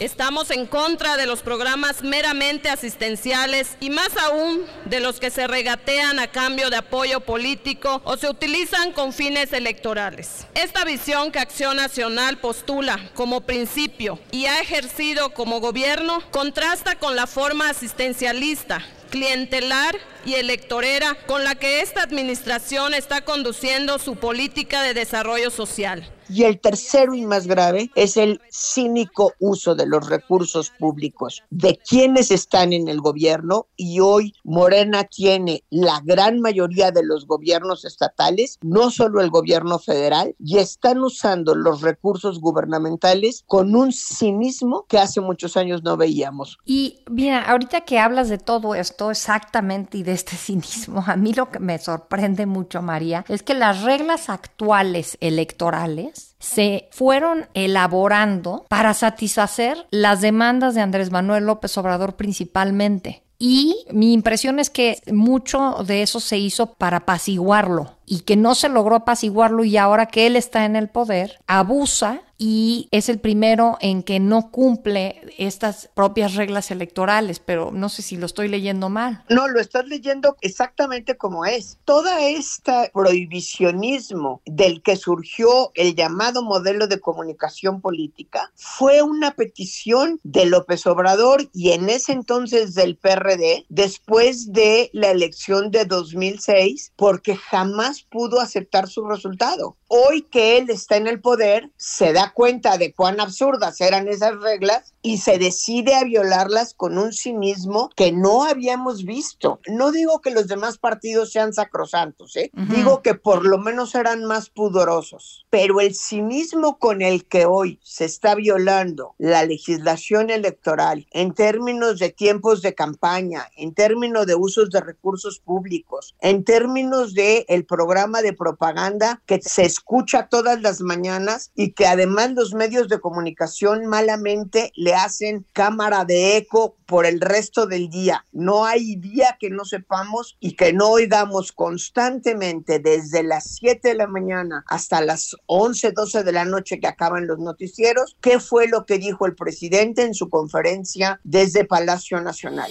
Estamos 0.00 0.50
en 0.50 0.66
contra 0.66 1.16
de 1.16 1.24
los 1.24 1.42
programas 1.42 2.02
meramente 2.02 2.68
asistenciales 2.68 3.76
y 3.78 3.90
más 3.90 4.16
aún 4.16 4.64
de 4.86 4.98
los 4.98 5.20
que 5.20 5.30
se 5.30 5.46
regatean 5.46 6.18
a 6.18 6.26
cambio 6.26 6.68
de 6.68 6.76
apoyo 6.76 7.20
político 7.20 8.02
o 8.04 8.16
se 8.16 8.28
utilizan 8.28 8.90
con 8.90 9.12
fines 9.12 9.52
electorales. 9.52 10.46
Esta 10.54 10.84
visión 10.84 11.30
que 11.30 11.38
Acción 11.38 11.76
Nacional 11.76 12.38
postula 12.38 12.98
como 13.14 13.42
principio 13.42 14.18
y 14.32 14.46
ha 14.46 14.60
ejercido 14.60 15.32
como 15.32 15.60
gobierno 15.60 16.22
contrasta 16.32 16.96
con 16.96 17.14
la 17.14 17.28
forma 17.28 17.70
asistencialista 17.70 18.84
clientelar 19.10 19.96
y 20.26 20.34
electorera 20.34 21.16
con 21.28 21.44
la 21.44 21.54
que 21.54 21.82
esta 21.82 22.02
administración 22.02 22.94
está 22.94 23.20
conduciendo 23.20 24.00
su 24.00 24.16
política 24.16 24.82
de 24.82 24.92
desarrollo 24.92 25.52
social. 25.52 26.10
Y 26.28 26.44
el 26.44 26.60
tercero 26.60 27.14
y 27.14 27.22
más 27.22 27.46
grave 27.46 27.90
es 27.94 28.16
el 28.16 28.40
cínico 28.50 29.32
uso 29.38 29.74
de 29.74 29.86
los 29.86 30.08
recursos 30.08 30.70
públicos 30.70 31.42
de 31.50 31.78
quienes 31.78 32.30
están 32.30 32.72
en 32.72 32.88
el 32.88 33.00
gobierno 33.00 33.66
y 33.76 34.00
hoy 34.00 34.34
Morena 34.44 35.04
tiene 35.04 35.64
la 35.70 36.00
gran 36.04 36.40
mayoría 36.40 36.90
de 36.90 37.04
los 37.04 37.26
gobiernos 37.26 37.84
estatales, 37.84 38.58
no 38.62 38.90
solo 38.90 39.20
el 39.20 39.30
gobierno 39.30 39.78
federal, 39.78 40.34
y 40.38 40.58
están 40.58 40.98
usando 40.98 41.54
los 41.54 41.82
recursos 41.82 42.40
gubernamentales 42.40 43.44
con 43.46 43.74
un 43.74 43.92
cinismo 43.92 44.86
que 44.88 44.98
hace 44.98 45.20
muchos 45.20 45.56
años 45.56 45.82
no 45.82 45.96
veíamos. 45.96 46.58
Y 46.64 47.00
mira, 47.10 47.42
ahorita 47.42 47.82
que 47.82 47.98
hablas 47.98 48.28
de 48.28 48.38
todo 48.38 48.74
esto 48.74 49.10
exactamente 49.10 49.98
y 49.98 50.02
de 50.02 50.12
este 50.12 50.36
cinismo, 50.36 51.04
a 51.06 51.16
mí 51.16 51.32
lo 51.32 51.50
que 51.50 51.58
me 51.58 51.78
sorprende 51.78 52.46
mucho, 52.46 52.82
María, 52.82 53.24
es 53.28 53.42
que 53.42 53.54
las 53.54 53.82
reglas 53.82 54.28
actuales 54.28 55.16
electorales 55.20 56.13
se 56.38 56.88
fueron 56.92 57.48
elaborando 57.54 58.66
para 58.68 58.94
satisfacer 58.94 59.86
las 59.90 60.20
demandas 60.20 60.74
de 60.74 60.80
Andrés 60.80 61.10
Manuel 61.10 61.46
López 61.46 61.76
Obrador 61.78 62.16
principalmente. 62.16 63.22
Y 63.38 63.84
mi 63.90 64.12
impresión 64.12 64.58
es 64.58 64.70
que 64.70 65.00
mucho 65.12 65.82
de 65.86 66.02
eso 66.02 66.20
se 66.20 66.38
hizo 66.38 66.74
para 66.74 66.98
apaciguarlo 66.98 67.98
y 68.06 68.20
que 68.20 68.36
no 68.36 68.54
se 68.54 68.68
logró 68.68 68.96
apaciguarlo 68.96 69.64
y 69.64 69.76
ahora 69.76 70.06
que 70.06 70.26
él 70.26 70.36
está 70.36 70.64
en 70.64 70.76
el 70.76 70.88
poder, 70.88 71.38
abusa 71.46 72.22
y 72.38 72.88
es 72.90 73.08
el 73.08 73.20
primero 73.20 73.78
en 73.80 74.02
que 74.02 74.20
no 74.20 74.50
cumple 74.50 75.34
estas 75.38 75.88
propias 75.94 76.34
reglas 76.34 76.70
electorales, 76.70 77.38
pero 77.38 77.70
no 77.70 77.88
sé 77.88 78.02
si 78.02 78.16
lo 78.16 78.26
estoy 78.26 78.48
leyendo 78.48 78.88
mal. 78.88 79.24
No, 79.28 79.48
lo 79.48 79.60
estás 79.60 79.86
leyendo 79.86 80.36
exactamente 80.40 81.16
como 81.16 81.44
es. 81.44 81.78
Toda 81.84 82.26
esta 82.26 82.90
prohibicionismo 82.92 84.42
del 84.46 84.82
que 84.82 84.96
surgió 84.96 85.70
el 85.74 85.94
llamado 85.94 86.42
modelo 86.42 86.86
de 86.86 87.00
comunicación 87.00 87.80
política 87.80 88.50
fue 88.54 89.02
una 89.02 89.32
petición 89.32 90.20
de 90.24 90.46
López 90.46 90.86
Obrador 90.86 91.48
y 91.52 91.70
en 91.70 91.88
ese 91.88 92.12
entonces 92.12 92.74
del 92.74 92.96
PRD 92.96 93.64
después 93.68 94.52
de 94.52 94.90
la 94.92 95.10
elección 95.10 95.70
de 95.70 95.84
2006 95.84 96.92
porque 96.96 97.36
jamás 97.36 97.93
pudo 98.02 98.40
aceptar 98.40 98.88
su 98.88 99.06
resultado. 99.06 99.76
Hoy 99.88 100.22
que 100.22 100.58
él 100.58 100.70
está 100.70 100.96
en 100.96 101.06
el 101.06 101.20
poder, 101.20 101.70
se 101.76 102.12
da 102.12 102.32
cuenta 102.32 102.78
de 102.78 102.92
cuán 102.92 103.20
absurdas 103.20 103.80
eran 103.80 104.08
esas 104.08 104.40
reglas 104.40 104.93
y 105.04 105.18
se 105.18 105.38
decide 105.38 105.94
a 105.94 106.02
violarlas 106.02 106.72
con 106.72 106.96
un 106.96 107.12
cinismo 107.12 107.90
que 107.94 108.10
no 108.10 108.44
habíamos 108.44 109.04
visto. 109.04 109.60
No 109.68 109.92
digo 109.92 110.22
que 110.22 110.30
los 110.30 110.48
demás 110.48 110.78
partidos 110.78 111.30
sean 111.30 111.52
sacrosantos, 111.52 112.34
¿eh? 112.36 112.50
digo 112.54 113.02
que 113.02 113.14
por 113.14 113.44
lo 113.44 113.58
menos 113.58 113.94
eran 113.94 114.24
más 114.24 114.48
pudorosos, 114.48 115.46
pero 115.50 115.80
el 115.80 115.94
cinismo 115.94 116.78
con 116.78 117.02
el 117.02 117.26
que 117.26 117.44
hoy 117.44 117.78
se 117.82 118.06
está 118.06 118.34
violando 118.34 119.14
la 119.18 119.44
legislación 119.44 120.30
electoral 120.30 121.06
en 121.10 121.34
términos 121.34 121.98
de 121.98 122.08
tiempos 122.08 122.62
de 122.62 122.74
campaña, 122.74 123.46
en 123.56 123.74
términos 123.74 124.26
de 124.26 124.36
usos 124.36 124.70
de 124.70 124.80
recursos 124.80 125.38
públicos, 125.38 126.16
en 126.20 126.44
términos 126.44 127.12
de 127.12 127.44
el 127.50 127.66
programa 127.66 128.22
de 128.22 128.32
propaganda 128.32 129.20
que 129.26 129.38
se 129.42 129.66
escucha 129.66 130.28
todas 130.30 130.62
las 130.62 130.80
mañanas 130.80 131.52
y 131.54 131.72
que 131.72 131.86
además 131.86 132.30
los 132.32 132.54
medios 132.54 132.88
de 132.88 133.00
comunicación 133.00 133.84
malamente 133.84 134.72
le 134.76 134.93
hacen 134.94 135.46
cámara 135.52 136.04
de 136.04 136.36
eco 136.36 136.76
por 136.86 137.06
el 137.06 137.20
resto 137.20 137.66
del 137.66 137.88
día. 137.90 138.24
No 138.32 138.64
hay 138.64 138.96
día 138.96 139.36
que 139.38 139.50
no 139.50 139.64
sepamos 139.64 140.36
y 140.40 140.56
que 140.56 140.72
no 140.72 140.88
oigamos 140.90 141.52
constantemente 141.52 142.78
desde 142.78 143.22
las 143.22 143.56
7 143.56 143.88
de 143.88 143.94
la 143.94 144.06
mañana 144.06 144.64
hasta 144.68 145.00
las 145.00 145.36
11, 145.46 145.92
12 145.92 146.24
de 146.24 146.32
la 146.32 146.44
noche 146.44 146.80
que 146.80 146.86
acaban 146.86 147.26
los 147.26 147.38
noticieros, 147.38 148.16
qué 148.20 148.40
fue 148.40 148.68
lo 148.68 148.86
que 148.86 148.98
dijo 148.98 149.26
el 149.26 149.34
presidente 149.34 150.02
en 150.02 150.14
su 150.14 150.28
conferencia 150.28 151.20
desde 151.24 151.64
Palacio 151.64 152.20
Nacional. 152.20 152.70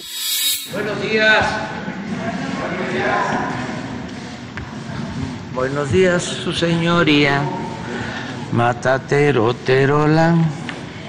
Buenos 0.72 1.02
días. 1.02 1.46
Buenos 5.54 5.92
días, 5.92 6.22
su 6.22 6.52
señoría. 6.52 7.42
Matatero, 8.50 9.54
terola. 9.54 10.34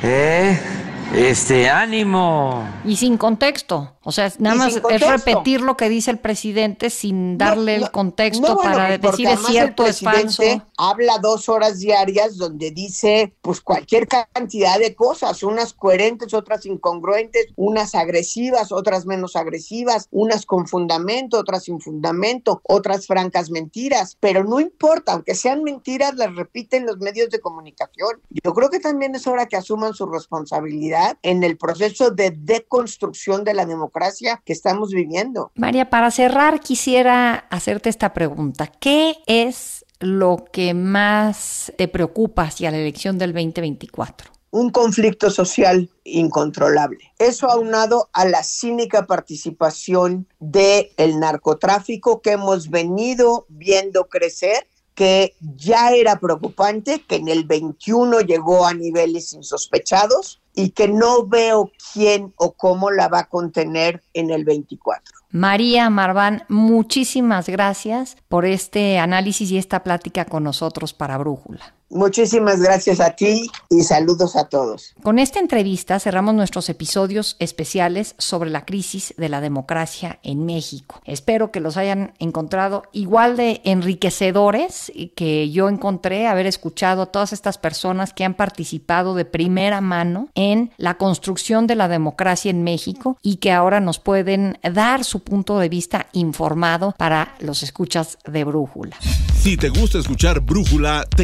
¿Eh? 0.04 0.75
Este, 1.14 1.70
ánimo. 1.70 2.68
Y 2.84 2.96
sin 2.96 3.18
contexto. 3.18 3.92
O 4.08 4.12
sea, 4.12 4.32
nada 4.38 4.56
más 4.56 4.76
es 4.76 5.02
repetir 5.02 5.62
lo 5.62 5.76
que 5.76 5.90
dice 5.90 6.12
el 6.12 6.20
presidente 6.20 6.92
sin 6.92 7.40
darle 7.40 7.76
el 7.76 7.90
contexto 7.90 8.56
para 8.58 9.00
decir 9.00 9.28
es 9.28 9.40
cierto, 9.48 9.84
es 9.88 10.02
falso. 10.02 10.44
Habla 10.78 11.18
dos 11.18 11.50
horas 11.50 11.80
diarias 11.80 12.38
donde 12.38 12.70
dice 12.70 13.34
pues 13.42 13.62
cualquier 13.62 14.08
cantidad 14.08 14.78
de 14.78 14.94
cosas, 14.94 15.42
unas 15.42 15.74
coherentes, 15.74 16.36
otras 16.36 16.68
incongruentes, 16.68 17.48
unas 17.56 17.96
agresivas, 17.96 18.72
otras 18.72 19.08
menos 19.08 19.36
agresivas, 19.36 20.08
unas 20.12 20.46
con 20.46 20.68
fundamento, 20.68 21.40
otras 21.40 21.64
sin 21.64 21.82
fundamento, 21.82 22.62
otras 22.64 23.08
francas 23.08 23.50
mentiras, 23.50 24.18
pero 24.20 24.44
no 24.44 24.60
importa, 24.60 25.14
aunque 25.14 25.34
sean 25.34 25.64
mentiras, 25.64 26.14
las 26.14 26.36
repiten 26.36 26.86
los 26.86 27.00
medios 27.00 27.32
de 27.32 27.40
comunicación. 27.40 28.22
Yo 28.30 28.54
creo 28.54 28.70
que 28.70 28.80
también 28.80 29.16
es 29.16 29.26
hora 29.26 29.48
que 29.48 29.58
asuman 29.58 29.96
su 29.96 30.06
responsabilidad 30.06 30.95
en 31.22 31.44
el 31.44 31.58
proceso 31.58 32.12
de 32.12 32.32
deconstrucción 32.32 33.44
de 33.44 33.54
la 33.54 33.66
democracia 33.66 34.42
que 34.46 34.54
estamos 34.54 34.92
viviendo. 34.92 35.52
María, 35.56 35.90
para 35.90 36.12
cerrar 36.12 36.60
quisiera 36.60 37.36
hacerte 37.50 37.90
esta 37.90 38.14
pregunta. 38.14 38.68
¿Qué 38.68 39.18
es 39.28 39.86
lo 40.00 40.46
que 40.52 40.74
más 40.74 41.74
te 41.78 41.88
preocupa 41.88 42.44
hacia 42.44 42.72
la 42.72 42.78
elección 42.78 43.18
del 43.18 43.34
2024? 43.34 44.36
un 44.56 44.70
conflicto 44.70 45.32
social 45.32 45.90
incontrolable. 46.06 47.12
Eso 47.20 47.52
aunado 47.52 48.10
a 48.14 48.24
la 48.24 48.42
cínica 48.42 49.06
participación 49.06 50.30
del 50.40 50.92
el 50.96 51.20
narcotráfico 51.20 52.22
que 52.22 52.32
hemos 52.32 52.70
venido 52.70 53.48
viendo 53.50 54.08
crecer 54.08 54.66
que 54.94 55.36
ya 55.42 55.92
era 55.92 56.22
preocupante, 56.22 57.04
que 57.06 57.18
en 57.18 57.28
el 57.28 57.44
21 57.44 58.22
llegó 58.22 58.66
a 58.66 58.74
niveles 58.74 59.34
insospechados 59.34 60.42
y 60.56 60.70
que 60.70 60.88
no 60.88 61.28
veo 61.28 61.72
quién 61.94 62.34
o 62.38 62.54
cómo 62.54 62.90
la 62.92 63.08
va 63.08 63.20
a 63.20 63.30
contener 63.30 64.02
en 64.14 64.32
el 64.32 64.46
24. 64.46 65.04
María 65.32 65.90
Marván, 65.90 66.46
muchísimas 66.48 67.50
gracias 67.50 68.18
por 68.30 68.46
este 68.46 68.98
análisis 69.00 69.52
y 69.52 69.58
esta 69.58 69.84
plática 69.84 70.26
con 70.26 70.44
nosotros 70.44 70.94
para 70.94 71.18
Brújula. 71.18 71.75
Muchísimas 71.90 72.62
gracias 72.62 73.00
a 73.00 73.12
ti 73.12 73.50
y 73.70 73.84
saludos 73.84 74.36
a 74.36 74.46
todos. 74.46 74.94
Con 75.04 75.20
esta 75.20 75.40
entrevista 75.40 76.00
cerramos 76.00 76.34
nuestros 76.34 76.68
episodios 76.70 77.36
especiales 77.40 78.16
sobre 78.18 78.50
la 78.50 78.66
crisis 78.66 79.14
de 79.18 79.30
la 79.30 79.40
democracia 79.40 80.20
en 80.24 80.46
México. 80.46 81.00
Espero 81.06 81.52
que 81.52 81.60
los 81.60 81.78
hayan 81.78 82.14
encontrado 82.20 82.84
igual 82.92 83.38
de 83.38 83.62
enriquecedores 83.64 84.92
que 85.16 85.52
yo 85.52 85.70
encontré 85.70 86.28
haber 86.28 86.48
escuchado 86.48 87.04
a 87.04 87.06
todas 87.06 87.34
estas 87.34 87.60
personas 87.60 88.14
que 88.14 88.26
han 88.26 88.34
participado 88.34 89.14
de 89.14 89.26
primera 89.26 89.80
mano 89.80 90.30
en 90.34 90.72
la 90.78 90.98
construcción 90.98 91.68
de 91.68 91.76
la 91.76 91.88
democracia 91.88 92.50
en 92.50 92.64
México 92.64 93.18
y 93.22 93.38
que 93.38 93.52
ahora 93.52 93.80
nos 93.80 94.00
pueden 94.00 94.58
dar 94.64 95.04
su 95.04 95.20
punto 95.20 95.60
de 95.60 95.70
vista 95.70 96.08
informado 96.14 96.96
para 96.98 97.36
los 97.40 97.62
escuchas 97.62 98.18
de 98.26 98.44
Brújula. 98.44 98.98
Si 99.36 99.58
te 99.58 99.70
gusta 99.70 100.00
escuchar 100.00 100.40
Brújula, 100.40 101.06
te 101.16 101.24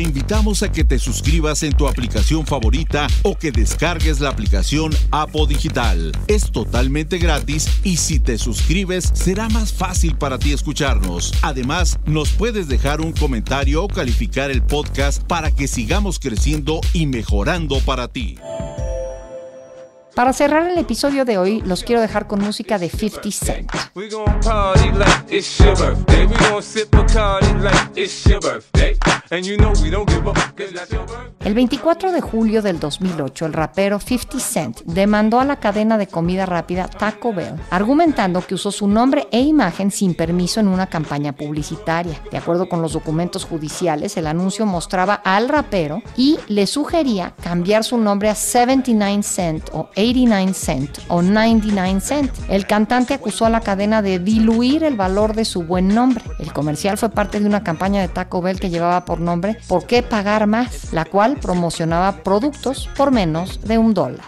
invitamos 0.51 0.63
a 0.63 0.71
que 0.71 0.83
te 0.83 0.99
suscribas 0.99 1.63
en 1.63 1.73
tu 1.73 1.87
aplicación 1.87 2.45
favorita 2.45 3.07
o 3.23 3.37
que 3.37 3.51
descargues 3.51 4.19
la 4.19 4.29
aplicación 4.29 4.91
Apo 5.11 5.45
Digital. 5.45 6.11
Es 6.27 6.51
totalmente 6.51 7.17
gratis 7.19 7.69
y 7.83 7.97
si 7.97 8.19
te 8.19 8.37
suscribes 8.37 9.11
será 9.13 9.47
más 9.49 9.71
fácil 9.71 10.17
para 10.17 10.37
ti 10.37 10.51
escucharnos. 10.51 11.33
Además, 11.41 11.99
nos 12.05 12.31
puedes 12.31 12.67
dejar 12.67 12.99
un 13.01 13.13
comentario 13.13 13.83
o 13.83 13.87
calificar 13.87 14.51
el 14.51 14.61
podcast 14.61 15.23
para 15.23 15.51
que 15.51 15.67
sigamos 15.67 16.19
creciendo 16.19 16.81
y 16.93 17.05
mejorando 17.05 17.79
para 17.79 18.07
ti. 18.09 18.37
Para 20.15 20.33
cerrar 20.33 20.69
el 20.69 20.77
episodio 20.77 21.23
de 21.23 21.37
hoy, 21.37 21.61
los 21.61 21.83
quiero 21.83 22.01
dejar 22.01 22.27
con 22.27 22.41
música 22.41 22.77
de 22.77 22.89
50 22.89 23.31
Cent. 23.31 23.71
El 31.39 31.53
24 31.53 32.11
de 32.11 32.21
julio 32.21 32.61
del 32.61 32.79
2008, 32.79 33.45
el 33.45 33.53
rapero 33.53 33.99
50 34.01 34.39
Cent 34.39 34.81
demandó 34.81 35.39
a 35.39 35.45
la 35.45 35.55
cadena 35.55 35.97
de 35.97 36.07
comida 36.07 36.45
rápida 36.45 36.89
Taco 36.89 37.33
Bell, 37.33 37.55
argumentando 37.69 38.45
que 38.45 38.55
usó 38.55 38.71
su 38.71 38.87
nombre 38.87 39.29
e 39.31 39.39
imagen 39.39 39.91
sin 39.91 40.13
permiso 40.13 40.59
en 40.59 40.67
una 40.67 40.87
campaña 40.87 41.31
publicitaria. 41.31 42.21
De 42.29 42.37
acuerdo 42.37 42.67
con 42.67 42.81
los 42.81 42.91
documentos 42.91 43.45
judiciales, 43.45 44.17
el 44.17 44.27
anuncio 44.27 44.65
mostraba 44.65 45.13
al 45.13 45.47
rapero 45.47 46.01
y 46.17 46.37
le 46.49 46.67
sugería 46.67 47.33
cambiar 47.41 47.85
su 47.85 47.97
nombre 47.97 48.29
a 48.29 48.35
79 48.35 49.23
Cent 49.23 49.69
o 49.71 49.89
89 50.01 50.53
cent 50.53 50.97
o 51.09 51.21
99 51.21 52.01
cent. 52.01 52.31
El 52.49 52.65
cantante 52.65 53.13
acusó 53.13 53.45
a 53.45 53.49
la 53.49 53.61
cadena 53.61 54.01
de 54.01 54.19
diluir 54.19 54.83
el 54.83 54.95
valor 54.95 55.35
de 55.35 55.45
su 55.45 55.63
buen 55.63 55.89
nombre. 55.89 56.23
El 56.39 56.51
comercial 56.53 56.97
fue 56.97 57.09
parte 57.09 57.39
de 57.39 57.45
una 57.45 57.63
campaña 57.63 58.01
de 58.01 58.07
Taco 58.07 58.41
Bell 58.41 58.59
que 58.59 58.69
llevaba 58.69 59.05
por 59.05 59.19
nombre 59.19 59.57
¿Por 59.67 59.85
qué 59.85 60.01
pagar 60.01 60.47
más? 60.47 60.91
la 60.91 61.05
cual 61.05 61.37
promocionaba 61.37 62.23
productos 62.23 62.89
por 62.97 63.11
menos 63.11 63.61
de 63.61 63.77
un 63.77 63.93
dólar. 63.93 64.25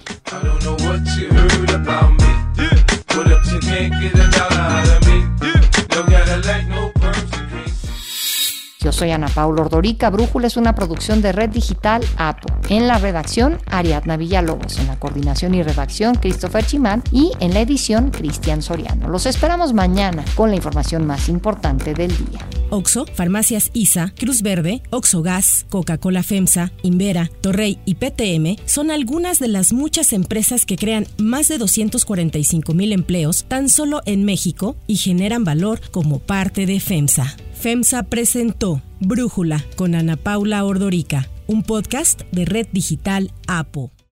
Yo 8.80 8.92
soy 8.92 9.12
Ana 9.12 9.28
Paula 9.28 9.62
Ordorica. 9.62 10.10
Brújula 10.10 10.48
es 10.48 10.58
una 10.58 10.76
producción 10.76 11.22
de 11.22 11.32
Red 11.32 11.52
Digital 11.52 12.04
APO. 12.18 12.53
En 12.70 12.88
la 12.88 12.98
redacción, 12.98 13.60
Ariadna 13.68 14.18
Villalobos. 14.18 14.80
En 14.80 14.88
la 14.88 14.98
coordinación 14.98 15.54
y 15.54 15.64
redacción, 15.64 16.16
Christopher 16.16 16.66
Chimán. 16.66 17.04
Y 17.12 17.32
en 17.40 17.54
la 17.54 17.62
edición, 17.62 18.10
Cristian 18.10 18.62
Soriano. 18.62 19.10
Los 19.10 19.26
esperamos 19.26 19.74
mañana 19.74 20.24
con 20.36 20.50
la 20.50 20.56
información 20.56 21.06
más 21.06 21.30
importante 21.30 21.94
del 21.94 22.16
día. 22.16 22.48
Oxo, 22.70 23.06
Farmacias 23.14 23.70
ISA, 23.74 24.14
Cruz 24.18 24.42
Verde, 24.42 24.82
Oxo 24.90 25.22
Gas, 25.22 25.68
Coca-Cola 25.70 26.24
FEMSA, 26.24 26.72
Invera, 26.82 27.30
Torrey 27.42 27.78
y 27.86 27.96
PTM 27.96 28.56
son 28.66 28.90
algunas 28.90 29.38
de 29.38 29.48
las 29.48 29.74
muchas 29.74 30.12
empresas 30.12 30.66
que 30.66 30.76
crean 30.76 31.06
más 31.20 31.50
de 31.50 31.60
245 31.60 32.74
mil 32.74 32.92
empleos 32.92 33.46
tan 33.48 33.70
solo 33.70 34.02
en 34.06 34.26
México 34.26 34.76
y 34.88 34.96
generan 34.96 35.44
valor 35.44 35.82
como 35.92 36.18
parte 36.18 36.66
de 36.66 36.80
FEMSA. 36.80 37.36
FEMSA 37.54 38.04
presentó 38.04 38.82
Brújula 39.00 39.64
con 39.76 39.94
Ana 39.94 40.18
Paula 40.18 40.66
Ordorica, 40.66 41.30
un 41.48 41.64
podcast 41.64 42.22
de 42.32 42.46
Red 42.46 42.68
Digital 42.72 43.32
APO. 43.48 44.03